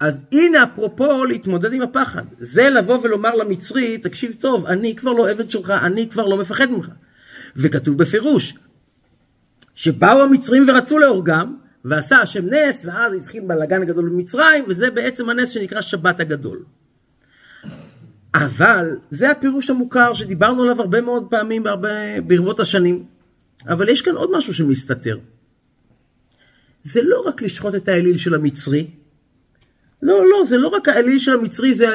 [0.00, 5.30] אז הנה אפרופו להתמודד עם הפחד, זה לבוא ולומר למצרי, תקשיב טוב, אני כבר לא
[5.30, 6.88] עבד שלך, אני כבר לא מפחד ממך.
[7.56, 8.54] וכתוב בפירוש,
[9.74, 15.50] שבאו המצרים ורצו להורגם, ועשה השם נס, ואז התחיל בלאגן גדול במצרים, וזה בעצם הנס
[15.50, 16.58] שנקרא שבת הגדול.
[18.34, 23.04] אבל זה הפירוש המוכר שדיברנו עליו הרבה מאוד פעמים בהרבה, ברבות השנים.
[23.68, 25.18] אבל יש כאן עוד משהו שמסתתר.
[26.84, 28.86] זה לא רק לשחוט את האליל של המצרי,
[30.04, 31.88] לא, לא, זה לא רק האליל של המצרי, זה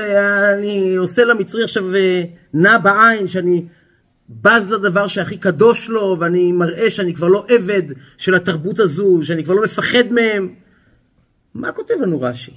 [0.54, 2.24] אני עושה למצרי עכשיו אה,
[2.54, 3.66] נע בעין, שאני
[4.30, 7.84] בז לדבר שהכי קדוש לו, ואני מראה שאני כבר לא עבד
[8.18, 10.54] של התרבות הזו, שאני כבר לא מפחד מהם.
[11.54, 12.52] מה כותב לנו רש"י?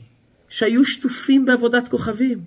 [0.48, 2.38] שהיו שטופים בעבודת כוכבים.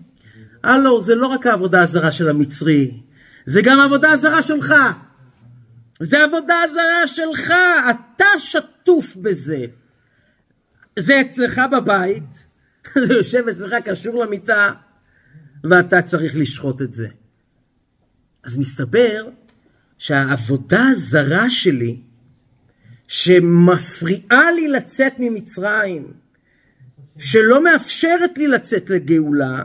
[0.65, 3.01] הלו, זה לא רק העבודה הזרה של המצרי,
[3.45, 4.73] זה גם העבודה הזרה שלך.
[5.99, 7.53] זה עבודה הזרה שלך,
[7.89, 9.65] אתה שטוף בזה.
[10.99, 12.23] זה אצלך בבית,
[13.07, 14.71] זה יושב אצלך קשור למיטה,
[15.63, 17.07] ואתה צריך לשחוט את זה.
[18.43, 19.29] אז מסתבר
[19.97, 22.01] שהעבודה הזרה שלי,
[23.07, 26.13] שמפריעה לי לצאת ממצרים,
[27.17, 29.63] שלא מאפשרת לי לצאת לגאולה,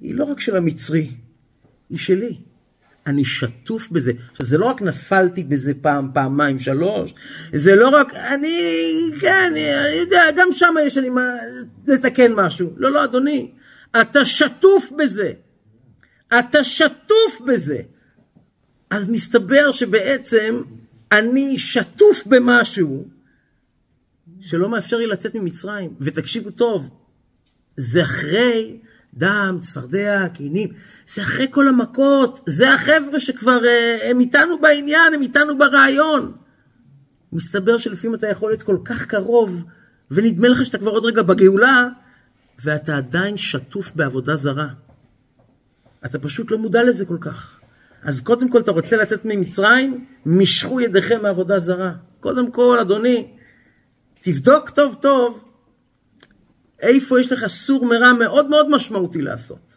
[0.00, 1.10] היא לא רק של המצרי,
[1.90, 2.38] היא שלי.
[3.06, 4.12] אני שטוף בזה.
[4.30, 7.14] עכשיו, זה לא רק נפלתי בזה פעם, פעמיים, שלוש,
[7.52, 8.60] זה לא רק, אני,
[9.20, 9.60] כן, אני
[9.94, 11.26] יודע, גם שם יש לי מה
[11.86, 12.72] לתקן משהו.
[12.76, 13.50] לא, לא, אדוני,
[14.00, 15.32] אתה שטוף בזה.
[16.38, 17.78] אתה שטוף בזה.
[18.90, 20.62] אז מסתבר שבעצם
[21.12, 23.08] אני שטוף במשהו
[24.40, 25.94] שלא מאפשר לי לצאת ממצרים.
[26.00, 26.90] ותקשיבו טוב,
[27.76, 28.78] זה אחרי
[29.14, 30.68] דם, צפרדע, קינים,
[31.08, 36.32] זה אחרי כל המכות, זה החבר'ה שכבר אה, הם איתנו בעניין, הם איתנו ברעיון.
[37.32, 39.62] מסתבר שלפעמים אתה יכול להיות כל כך קרוב,
[40.10, 41.88] ונדמה לך שאתה כבר עוד רגע בגאולה,
[42.64, 44.68] ואתה עדיין שטוף בעבודה זרה.
[46.06, 47.60] אתה פשוט לא מודע לזה כל כך.
[48.02, 51.92] אז קודם כל אתה רוצה לצאת ממצרים, משכו ידיכם מעבודה זרה.
[52.20, 53.26] קודם כל, אדוני,
[54.22, 55.47] תבדוק טוב טוב
[56.80, 59.74] איפה יש לך סור מרע מאוד מאוד משמעותי לעשות.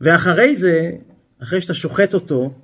[0.00, 0.90] ואחרי זה,
[1.42, 2.54] אחרי שאתה שוחט אותו,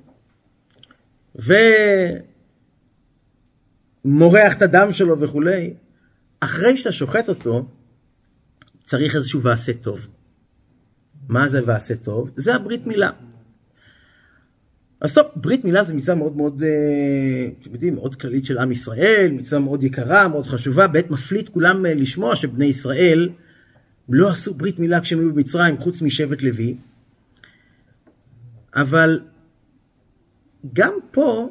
[4.05, 5.75] ומורח את הדם שלו וכולי,
[6.41, 7.69] אחרי שאתה שוחט אותו,
[8.85, 10.07] צריך איזשהו ועשה טוב.
[11.29, 12.31] מה זה ועשה טוב?
[12.37, 13.11] זה הברית מילה.
[15.01, 18.73] אז טוב, ברית מילה זה מצווה מאוד מאוד, אה, אתם יודעים, מאוד כללית של עם
[18.73, 23.29] ישראל, מצווה מאוד יקרה, מאוד חשובה, בעת מפליט כולם אה, לשמוע שבני ישראל
[24.09, 26.77] לא עשו ברית מילה כשהם היו במצרים, חוץ משבט לוי.
[28.75, 29.21] אבל
[30.73, 31.49] גם פה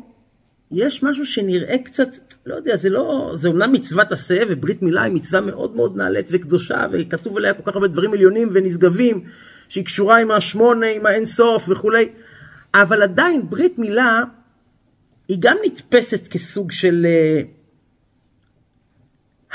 [0.72, 2.10] יש משהו שנראה קצת,
[2.46, 6.28] לא יודע, זה לא, זה אומנם מצוות עשה, וברית מילה היא מצווה מאוד מאוד נעלית
[6.32, 9.24] וקדושה, וכתוב עליה כל כך הרבה דברים עליונים ונשגבים,
[9.70, 12.10] שהיא קשורה עם השמונה, עם האינסוף וכולי.
[12.74, 14.24] אבל עדיין ברית מילה
[15.28, 17.48] היא גם נתפסת כסוג של uh,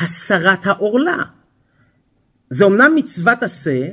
[0.05, 1.23] הסרת העורלה.
[2.51, 3.89] זה אומנם מצוות עשה,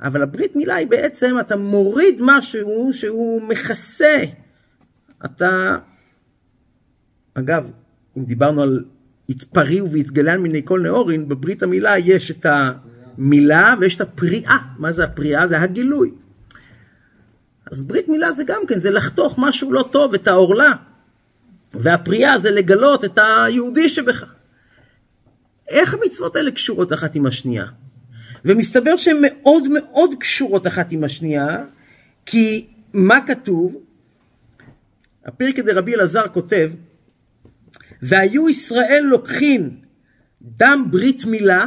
[0.00, 4.24] אבל הברית מילה היא בעצם, אתה מוריד משהו שהוא מכסה.
[5.24, 5.76] אתה,
[7.34, 7.70] אגב,
[8.16, 8.84] אם דיברנו על
[9.28, 12.46] התפריעו והתגלן מיני כל נאורין, בברית המילה יש את
[13.18, 14.58] המילה ויש את הפריאה.
[14.78, 15.48] מה זה הפריאה?
[15.48, 16.10] זה הגילוי.
[17.70, 20.72] אז ברית מילה זה גם כן, זה לחתוך משהו לא טוב, את העורלה.
[21.74, 24.24] והפריאה זה לגלות את היהודי שבך.
[25.68, 27.66] איך המצוות האלה קשורות אחת עם השנייה?
[28.44, 31.64] ומסתבר שהן מאוד מאוד קשורות אחת עם השנייה,
[32.26, 33.76] כי מה כתוב?
[35.24, 36.70] הפרק דרבי אלעזר כותב,
[38.02, 39.80] והיו ישראל לוקחים
[40.42, 41.64] דם ברית מילה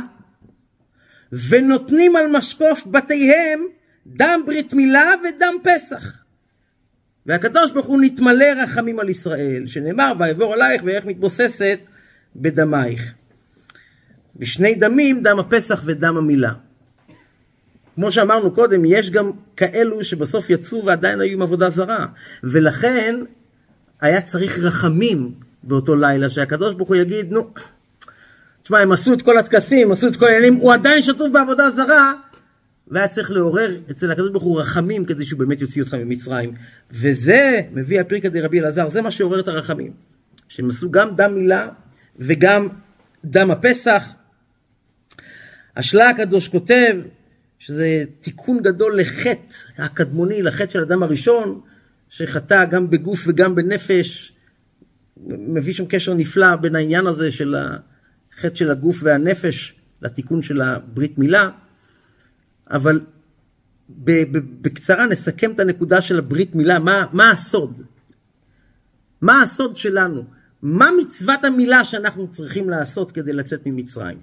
[1.49, 3.66] ונותנים על משקוף בתיהם
[4.08, 6.24] דם ברית מילה ודם פסח.
[7.26, 11.80] והקדוש ברוך הוא נתמלא רחמים על ישראל, שנאמר ויעבור עלייך ואיך מתבוססת
[12.36, 13.14] בדמייך.
[14.36, 16.51] בשני דמים, דם הפסח ודם המילה.
[17.95, 22.06] כמו שאמרנו קודם, יש גם כאלו שבסוף יצאו ועדיין היו עם עבודה זרה,
[22.43, 23.16] ולכן
[24.01, 25.34] היה צריך רחמים
[25.64, 27.54] באותו לילה, שהקדוש ברוך הוא יגיד, נו,
[28.64, 32.14] תשמע, הם עשו את כל הטקסים, עשו את כל העניינים, הוא עדיין שטוף בעבודה זרה,
[32.88, 36.54] והיה צריך לעורר אצל הקדוש ברוך הוא רחמים כדי שהוא באמת יוציא אותך ממצרים.
[36.92, 39.92] וזה מביא הפרקא דרבי אלעזר, זה מה שעורר את הרחמים.
[40.48, 41.70] שהם עשו גם דם מילה
[42.20, 42.68] וגם
[43.26, 44.04] דם הפסח.
[45.76, 46.96] השלה הקדוש כותב
[47.60, 51.62] שזה תיקון גדול לחטא הקדמוני, לחטא של אדם הראשון,
[52.10, 54.34] שחטא גם בגוף וגם בנפש,
[55.28, 61.18] מביא שם קשר נפלא בין העניין הזה של החטא של הגוף והנפש לתיקון של הברית
[61.18, 61.50] מילה,
[62.74, 63.00] אבל
[64.62, 67.82] בקצרה נסכם את הנקודה של הברית מילה, מה, מה הסוד?
[69.22, 70.24] מה הסוד שלנו?
[70.62, 74.18] מה מצוות המילה שאנחנו צריכים לעשות כדי לצאת ממצרים?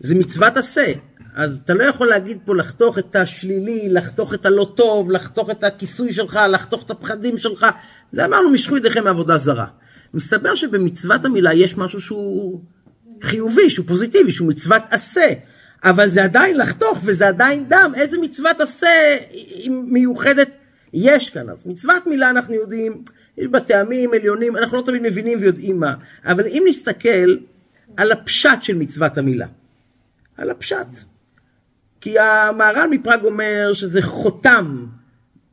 [0.00, 0.92] זה מצוות עשה.
[1.34, 5.64] אז אתה לא יכול להגיד פה לחתוך את השלילי, לחתוך את הלא טוב, לחתוך את
[5.64, 7.66] הכיסוי שלך, לחתוך את הפחדים שלך.
[8.12, 9.66] זה אמרנו, משכו ידיכם מעבודה זרה.
[10.14, 12.60] מסתבר שבמצוות המילה יש משהו שהוא
[13.22, 15.28] חיובי, שהוא פוזיטיבי, שהוא מצוות עשה.
[15.84, 17.92] אבל זה עדיין לחתוך וזה עדיין דם.
[17.96, 19.16] איזה מצוות עשה
[19.68, 20.50] מיוחדת
[20.92, 21.50] יש כאן?
[21.50, 23.02] אז מצוות מילה אנחנו יודעים,
[23.38, 25.94] יש בה טעמים עליונים, אנחנו לא תמיד מבינים ויודעים מה.
[26.24, 27.36] אבל אם נסתכל
[27.96, 29.46] על הפשט של מצוות המילה,
[30.36, 30.86] על הפשט.
[32.00, 34.86] כי המהר"ל מפראג אומר שזה חותם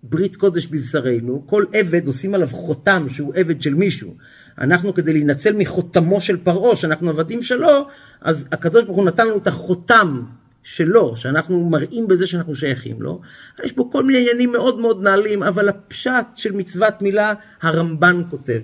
[0.04, 4.16] ברית קודש בבשרנו, כל עבד עושים עליו חותם שהוא עבד של מישהו.
[4.58, 7.88] אנחנו כדי להינצל מחותמו של פרעה, שאנחנו עבדים שלו,
[8.22, 10.24] אז הקדוש ברוך הוא נתן לנו את החותם
[10.64, 13.22] שלו, שאנחנו מראים בזה שאנחנו שייכים לו.
[13.64, 18.62] יש בו כל מיני עניינים מאוד מאוד נעלים, אבל הפשט של מצוות מילה, הרמב"ן כותב.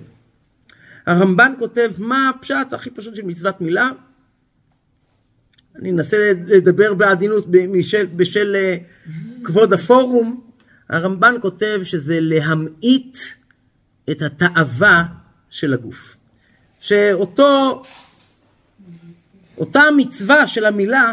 [1.06, 3.90] הרמב"ן כותב מה הפשט הכי פשוט של מצוות מילה.
[5.76, 8.76] אני אנסה לדבר בעדינות בשל, בשל אה,
[9.44, 10.45] כבוד הפורום.
[10.88, 13.18] הרמב"ן כותב שזה להמעיט
[14.10, 15.04] את התאווה
[15.50, 16.16] של הגוף.
[16.80, 17.82] שאותו,
[19.58, 21.12] אותה מצווה של המילה,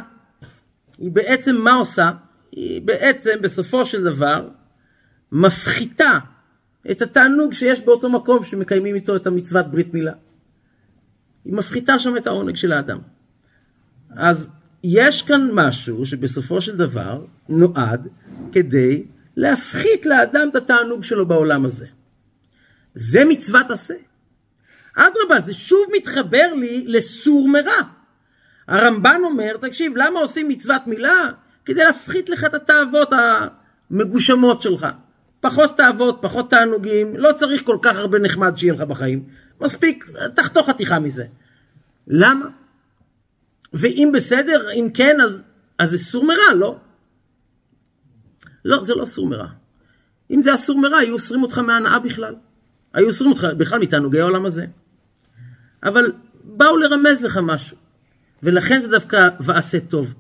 [0.98, 2.12] היא בעצם מה עושה?
[2.52, 4.50] היא בעצם בסופו של דבר
[5.32, 6.20] מפחיתה
[6.92, 10.14] את התענוג שיש באותו מקום שמקיימים איתו את המצוות ברית מילה.
[11.46, 13.00] היא מפחיתה שם את העונג של האדם.
[14.16, 14.50] אז
[14.84, 18.08] יש כאן משהו שבסופו של דבר נועד
[18.52, 19.04] כדי
[19.38, 21.86] להפחית לאדם את התענוג שלו בעולם הזה.
[22.96, 23.94] זה מצוות עשה.
[24.96, 27.82] אדרבה, זה שוב מתחבר לי לסור מרע.
[28.68, 31.32] הרמב"ן אומר, תקשיב, למה עושים מצוות מילה?
[31.66, 33.10] כדי להפחית לך את התאוות
[33.92, 34.88] המגושמות שלך.
[35.42, 39.24] פחות תאוות, פחות תענוגים, לא צריך כל כך הרבה נחמד שיהיה לך בחיים.
[39.62, 40.06] מספיק,
[40.36, 41.26] תחתוך חתיכה מזה.
[42.08, 42.46] למה?
[43.74, 45.42] ואם בסדר, אם כן, אז,
[45.80, 46.78] אז זה סור מרע, לא?
[48.66, 49.48] לא, זה לא סור מרע.
[50.32, 52.36] אם זה אסור מרע, היו אוסרים אותך מהנאה בכלל.
[52.94, 54.66] היו אוסרים אותך בכלל מתענוגי העולם הזה.
[55.84, 56.12] אבל
[56.44, 57.78] באו לרמז לך משהו,
[58.44, 60.14] ולכן זה דווקא ועשה טוב.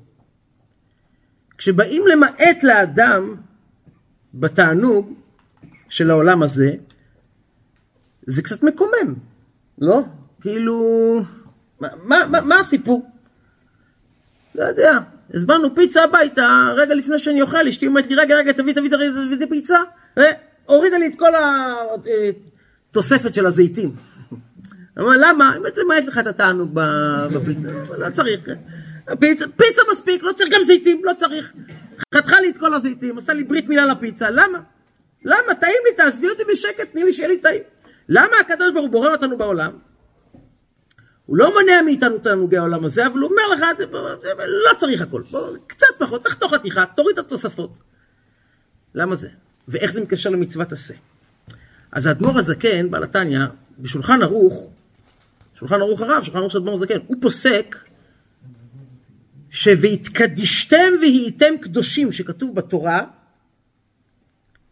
[1.57, 3.35] כשבאים למעט לאדם
[4.33, 5.13] בתענוג
[5.89, 6.75] של העולם הזה,
[8.21, 9.13] זה קצת מקומם,
[9.77, 10.01] לא?
[10.41, 11.19] כאילו,
[11.79, 11.87] מה,
[12.29, 13.11] מה, מה, הסיפור?
[14.55, 14.99] לא יודע,
[15.33, 19.09] הזמנו פיצה הביתה, רגע לפני שאני אוכל, אשתי אומרת לי, רגע, רגע, תביא, תביא, תביא,
[19.09, 19.79] תביא, תביא פיצה,
[20.17, 21.31] והורידה לי את כל
[22.91, 23.95] התוספת של הזיתים.
[24.99, 25.57] אמר, למה?
[25.57, 26.69] אם אתה למעט לך את התענוג
[27.33, 27.67] בפיצה,
[27.97, 28.39] לא צריך.
[29.19, 31.53] פיצה, פיצה מספיק, לא צריך גם זיתים, לא צריך.
[32.15, 34.59] חתכה לי את כל הזיתים, עשה לי ברית מילה לפיצה, למה?
[35.25, 35.55] למה?
[35.59, 37.61] טעים לי, תעזבי אותי בשקט, תני לי שיהיה לי טעים.
[38.09, 39.71] למה הקדוש ברוך הוא בורא אותנו בעולם?
[41.25, 43.61] הוא לא מונע מאיתנו תענוגי העולם הזה, אבל הוא אומר לך,
[44.37, 47.73] לא צריך הכל, בוא, קצת פחות, תחתוך חתיכה, תוריד את התוספות.
[48.95, 49.29] למה זה?
[49.67, 50.93] ואיך זה מתקשר למצוות עשה?
[51.91, 53.39] אז האדמו"ר הזקן, בעל התניא,
[53.79, 54.69] בשולחן ערוך,
[55.59, 57.75] שולחן ערוך הרב, שולחן ערוך של אדמו"ר הזקן, הוא פוסק
[59.49, 63.03] ש"ויתקדישתם והייתם קדושים" שכתוב בתורה,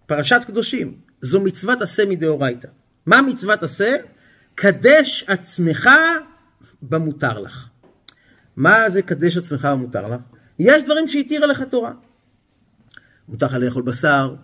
[0.06, 2.68] פרשת קדושים, זו מצוות עשה מדאורייתא.
[3.06, 3.96] מה מצוות עשה?
[4.56, 5.90] קדש עצמך
[6.82, 7.68] במותר לך.
[8.56, 10.22] מה זה קדש עצמך במותר לך?
[10.60, 11.92] יש דברים שהתירה לך תורה.
[13.30, 14.36] מותר לך לאכול בשר,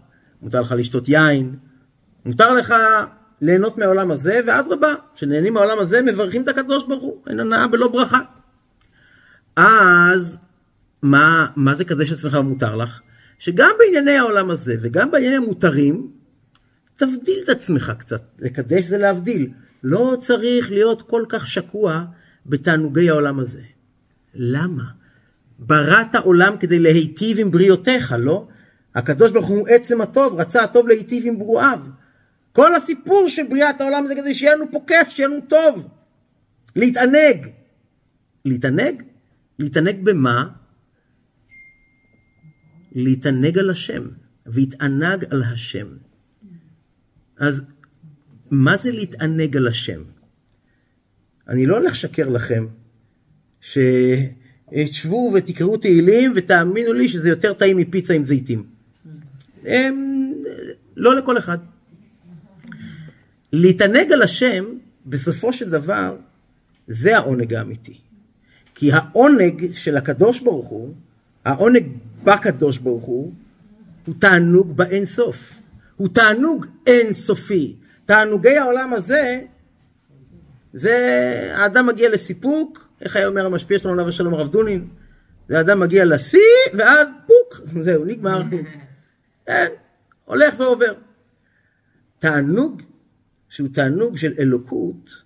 [0.41, 1.55] מותר לך לשתות יין,
[2.25, 2.73] מותר לך
[3.41, 7.87] ליהנות מהעולם הזה, ואדרבה, כשנהנים מהעולם הזה מברכים את הקדוש ברוך הוא, אין הנאה בלא
[7.87, 8.19] ברכה.
[9.55, 10.37] אז
[11.01, 13.01] מה, מה זה קדש עצמך ומותר לך?
[13.39, 16.11] שגם בענייני העולם הזה וגם בענייני המותרים,
[16.95, 18.21] תבדיל את עצמך קצת.
[18.39, 19.49] לקדש זה להבדיל.
[19.83, 22.05] לא צריך להיות כל כך שקוע
[22.47, 23.61] בתענוגי העולם הזה.
[24.33, 24.83] למה?
[25.59, 28.47] בראת העולם כדי להיטיב עם בריאותיך, לא?
[28.95, 31.79] הקדוש ברוך הוא עצם הטוב, רצה הטוב להיטיב עם ברואיו.
[32.51, 35.87] כל הסיפור של בריאת העולם זה כדי שיהיה לנו פה כיף, שיהיה לנו טוב.
[36.75, 37.47] להתענג.
[38.45, 39.03] להתענג?
[39.59, 40.47] להתענג במה?
[42.91, 44.07] להתענג על השם.
[44.45, 45.87] והתענג על השם.
[47.37, 47.63] אז
[48.51, 50.01] מה זה להתענג על השם?
[51.49, 52.65] אני לא הולך לשקר לכם
[54.73, 58.63] תשבו ותקראו תהילים ותאמינו לי שזה יותר טעים מפיצה עם זיתים.
[59.65, 60.33] הם,
[60.95, 61.57] לא לכל אחד.
[63.53, 64.65] להתענג על השם,
[65.05, 66.17] בסופו של דבר,
[66.87, 67.97] זה העונג האמיתי.
[68.75, 70.93] כי העונג של הקדוש ברוך הוא,
[71.45, 71.87] העונג
[72.23, 73.33] בקדוש ברוך הוא,
[74.05, 75.37] הוא תענוג באין סוף.
[75.95, 77.75] הוא תענוג אין סופי.
[78.05, 79.41] תענוגי העולם הזה,
[80.77, 80.95] זה
[81.55, 84.87] האדם מגיע לסיפוק, איך היה אומר המשפיע שלנו עליו השלום הרב דונין?
[85.47, 86.39] זה האדם מגיע לשיא,
[86.77, 88.41] ואז פוק, זהו, נגמר.
[89.45, 89.67] כן,
[90.25, 90.93] הולך ועובר.
[92.19, 92.81] תענוג
[93.49, 95.23] שהוא תענוג של אלוקות,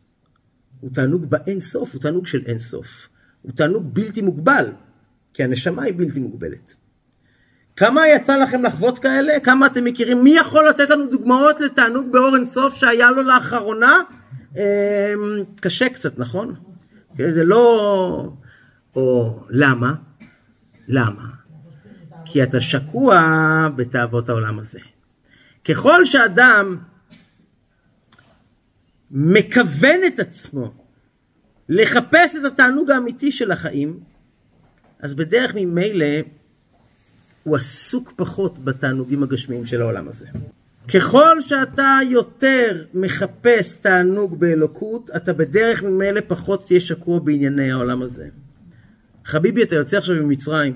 [0.79, 3.07] הוא תענוג באין סוף, הוא תענוג של אין סוף.
[3.41, 4.71] הוא תענוג בלתי מוגבל,
[5.33, 6.75] כי הנשמה היא בלתי מוגבלת.
[7.75, 9.39] כמה יצא לכם לחוות כאלה?
[9.39, 10.23] כמה אתם מכירים?
[10.23, 14.01] מי יכול לתת לנו דוגמאות לתענוג באור אין סוף שהיה לו לאחרונה?
[14.55, 14.61] אמ,
[15.59, 16.55] קשה קצת, נכון?
[17.17, 18.33] זה לא...
[18.95, 19.93] או למה?
[20.87, 21.29] למה?
[22.25, 23.19] כי אתה שקוע
[23.75, 24.79] בתאוות העולם הזה.
[25.65, 26.77] ככל שאדם
[29.11, 30.73] מכוון את עצמו
[31.69, 33.99] לחפש את התענוג האמיתי של החיים,
[34.99, 36.05] אז בדרך ממילא
[37.43, 40.25] הוא עסוק פחות בתענוגים הגשמיים של העולם הזה.
[40.87, 48.27] ככל שאתה יותר מחפש תענוג באלוקות, אתה בדרך ממילא פחות תהיה שקוע בענייני העולם הזה.
[49.25, 50.73] חביבי, אתה יוצא עכשיו ממצרים,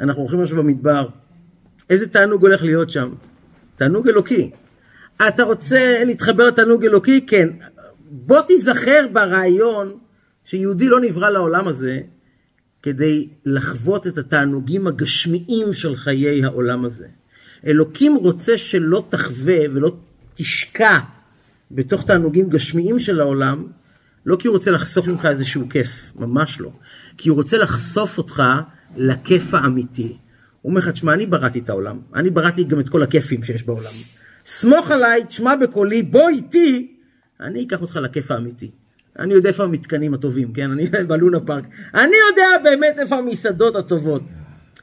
[0.00, 1.08] אנחנו הולכים עכשיו במדבר.
[1.90, 3.10] איזה תענוג הולך להיות שם?
[3.76, 4.50] תענוג אלוקי.
[5.28, 7.26] אתה רוצה להתחבר לתענוג אלוקי?
[7.26, 7.48] כן.
[8.10, 9.98] בוא תיזכר ברעיון
[10.44, 12.00] שיהודי לא נברא לעולם הזה
[12.82, 17.06] כדי לחוות את התענוגים הגשמיים של חיי העולם הזה.
[17.66, 19.96] אלוקים רוצה שלא תחווה ולא
[20.34, 20.98] תשקע
[21.70, 23.66] בתוך תענוגים גשמיים של העולם,
[24.26, 26.70] לא כי הוא רוצה לחסוך ממך איזשהו כיף, ממש לא.
[27.16, 28.42] כי הוא רוצה לחשוף אותך
[28.96, 30.16] לכיף האמיתי.
[30.62, 33.62] הוא אומר לך, תשמע, אני בראתי את העולם, אני בראתי גם את כל הכיפים שיש
[33.62, 33.90] בעולם.
[34.46, 36.94] סמוך עליי, תשמע בקולי, בוא איתי,
[37.40, 38.70] אני אקח אותך לכיף האמיתי.
[39.18, 40.70] אני יודע איפה המתקנים הטובים, כן?
[40.70, 41.64] אני בלונה פארק.
[41.94, 44.22] אני יודע באמת איפה המסעדות הטובות.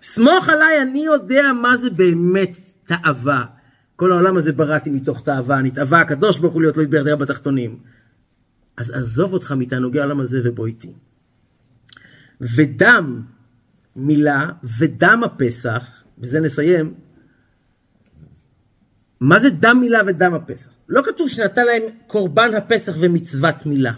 [0.03, 3.45] סמוך עליי, אני יודע מה זה באמת תאווה.
[3.95, 7.79] כל העולם הזה בראתי מתוך תאווה, נתאווה הקדוש ברוך הוא להיות לא יתברך בתחתונים.
[8.77, 10.93] אז עזוב אותך מתענוגי העולם הזה ובוא איתי.
[12.41, 13.21] ודם
[13.95, 16.93] מילה ודם הפסח, בזה נסיים,
[19.19, 20.69] מה זה דם מילה ודם הפסח?
[20.89, 23.93] לא כתוב שנתן להם קורבן הפסח ומצוות מילה.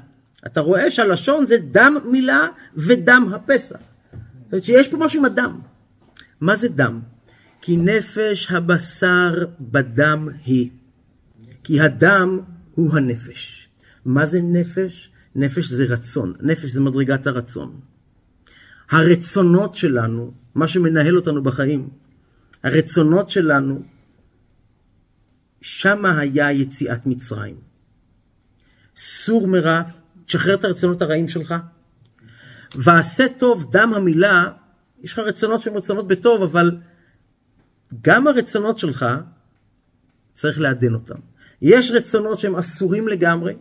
[0.45, 3.79] אתה רואה שהלשון זה דם מילה ודם הפסח.
[4.43, 5.59] זאת אומרת שיש פה משהו עם הדם.
[6.41, 6.99] מה זה דם?
[7.61, 10.69] כי נפש הבשר בדם היא.
[11.63, 12.39] כי הדם
[12.75, 13.69] הוא הנפש.
[14.05, 15.11] מה זה נפש?
[15.35, 16.33] נפש זה רצון.
[16.41, 17.79] נפש זה מדרגת הרצון.
[18.89, 21.89] הרצונות שלנו, מה שמנהל אותנו בחיים,
[22.63, 23.81] הרצונות שלנו,
[25.61, 27.55] שמה היה יציאת מצרים.
[28.97, 29.81] סור מרע,
[30.25, 31.55] תשחרר את הרצונות הרעים שלך.
[32.75, 34.43] ועשה טוב, דם המילה,
[35.03, 36.77] יש לך רצונות שהן רצונות בטוב, אבל
[38.01, 39.05] גם הרצונות שלך,
[40.33, 41.15] צריך לעדן אותם.
[41.61, 43.53] יש רצונות שהם אסורים לגמרי,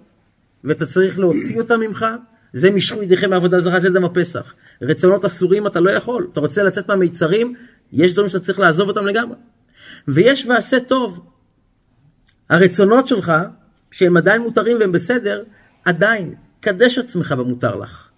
[0.64, 2.06] ואתה צריך להוציא אותם ממך,
[2.52, 4.54] זה משכו ידיכם מעבודה זרה, זה דם הפסח.
[4.82, 6.28] רצונות אסורים אתה לא יכול.
[6.32, 7.54] אתה רוצה לצאת מהמיצרים,
[7.92, 9.36] יש דברים שאתה צריך לעזוב אותם לגמרי.
[10.08, 11.26] ויש ועשה טוב.
[12.50, 13.32] הרצונות שלך,
[13.90, 15.44] שהם עדיין מותרים והם בסדר,
[15.84, 18.08] עדיין, קדש עצמך במותר לך.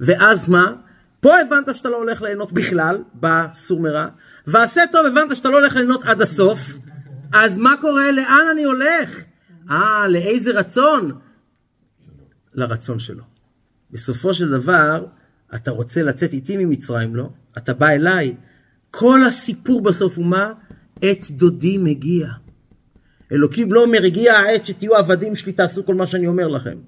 [0.00, 0.72] ואז מה?
[1.20, 4.08] פה הבנת שאתה לא הולך ליהנות בכלל, בסור מרע,
[4.46, 6.58] ועשה טוב הבנת שאתה לא הולך ליהנות עד הסוף,
[7.32, 8.10] אז מה קורה?
[8.10, 9.24] לאן אני הולך?
[9.70, 11.12] אה, לאיזה רצון?
[12.54, 13.24] לרצון שלו.
[13.90, 15.06] בסופו של דבר,
[15.54, 17.30] אתה רוצה לצאת איתי ממצרים, לא?
[17.58, 18.34] אתה בא אליי.
[18.90, 20.52] כל הסיפור בסוף הוא מה?
[21.02, 22.28] עת דודי מגיע.
[23.32, 26.78] אלוקים לא אומר, הגיע העת שתהיו עבדים שלי, תעשו כל מה שאני אומר לכם.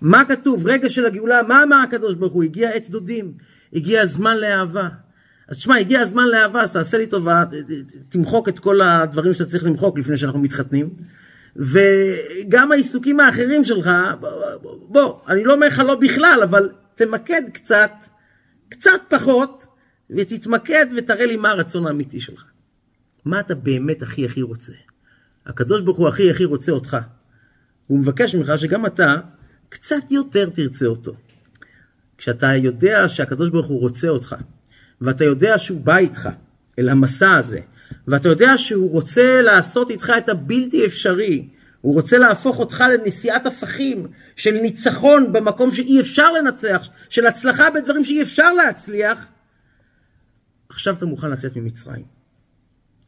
[0.00, 0.66] מה כתוב?
[0.66, 2.44] רגע של הגאולה, מה אמר הקדוש ברוך הוא?
[2.44, 3.32] הגיע עת דודים,
[3.72, 4.88] הגיע הזמן לאהבה.
[5.48, 7.44] אז תשמע, הגיע הזמן לאהבה, אז תעשה לי טובה,
[8.08, 10.90] תמחוק את כל הדברים שאתה צריך למחוק לפני שאנחנו מתחתנים.
[11.56, 13.90] וגם העיסוקים האחרים שלך,
[14.88, 17.92] בוא, אני לא אומר לך לא בכלל, אבל תמקד קצת,
[18.68, 19.64] קצת פחות,
[20.10, 22.44] ותתמקד ותראה לי מה הרצון האמיתי שלך.
[23.24, 24.72] מה אתה באמת הכי הכי רוצה?
[25.46, 26.96] הקדוש ברוך הוא הכי הכי רוצה אותך.
[27.86, 29.16] הוא מבקש ממך שגם אתה
[29.68, 31.14] קצת יותר תרצה אותו.
[32.18, 34.36] כשאתה יודע שהקדוש ברוך הוא רוצה אותך,
[35.00, 36.28] ואתה יודע שהוא בא איתך
[36.78, 37.60] אל המסע הזה,
[38.08, 41.48] ואתה יודע שהוא רוצה לעשות איתך את הבלתי אפשרי,
[41.80, 48.04] הוא רוצה להפוך אותך לנשיאת הפכים, של ניצחון במקום שאי אפשר לנצח, של הצלחה בדברים
[48.04, 49.18] שאי אפשר להצליח,
[50.68, 52.04] עכשיו אתה מוכן לצאת ממצרים.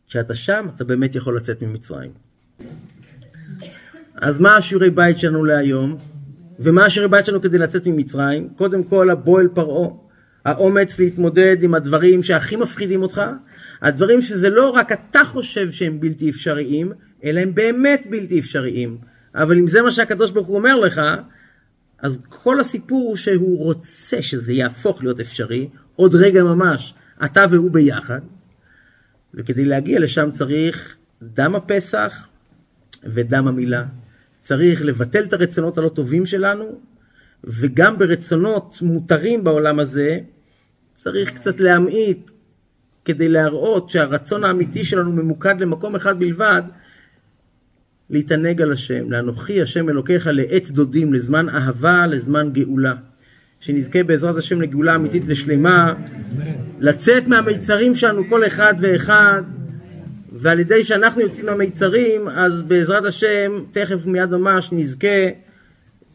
[0.08, 2.10] כשאתה שם, אתה באמת יכול לצאת ממצרים.
[4.14, 5.98] אז מה השיעורי בית שלנו להיום?
[6.58, 8.48] ומה השיעורי בית שלנו כדי לצאת ממצרים?
[8.48, 9.88] קודם כל, הבועל פרעה,
[10.46, 13.22] האומץ להתמודד עם הדברים שהכי מפחידים אותך,
[13.82, 16.92] הדברים שזה לא רק אתה חושב שהם בלתי אפשריים,
[17.24, 18.98] אלא הם באמת בלתי אפשריים.
[19.34, 21.00] אבל אם זה מה שהקדוש ברוך הוא אומר לך,
[21.98, 26.94] אז כל הסיפור הוא שהוא רוצה שזה יהפוך להיות אפשרי, עוד רגע ממש,
[27.24, 28.20] אתה והוא ביחד,
[29.34, 32.28] וכדי להגיע לשם צריך דם הפסח
[33.04, 33.84] ודם המילה.
[34.42, 36.80] צריך לבטל את הרצונות הלא טובים שלנו,
[37.44, 40.18] וגם ברצונות מותרים בעולם הזה,
[41.06, 42.30] צריך קצת להמעיט
[43.04, 46.62] כדי להראות שהרצון האמיתי שלנו ממוקד למקום אחד בלבד,
[48.10, 52.94] להתענג על השם, לאנוכי השם אלוקיך לעת דודים, לזמן אהבה, לזמן גאולה.
[53.60, 55.94] שנזכה בעזרת השם לגאולה אמיתית ושלמה,
[56.80, 59.42] לצאת מהמיצרים שלנו כל אחד ואחד,
[60.32, 65.45] ועל ידי שאנחנו יוצאים מהמיצרים, אז בעזרת השם, תכף מיד ממש נזכה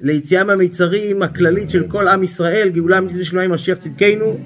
[0.01, 4.37] ליציאה מהמיצרים הכללית של כל עם ישראל, גאולה אמיתית עם משיח צדקנו,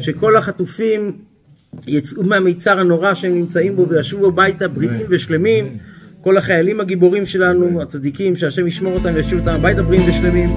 [0.00, 1.12] שכל החטופים
[1.86, 5.78] יצאו מהמיצר הנורא שהם נמצאים בו וישובו הביתה בריאים ושלמים.
[6.20, 10.48] כל החיילים הגיבורים שלנו, הצדיקים, שהשם ישמור אותם וישיב אותם הביתה בריאים ושלמים.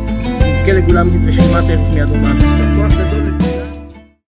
[0.67, 2.66] נזכה לגאולה אמיתית ושלמה תכף מיד גדול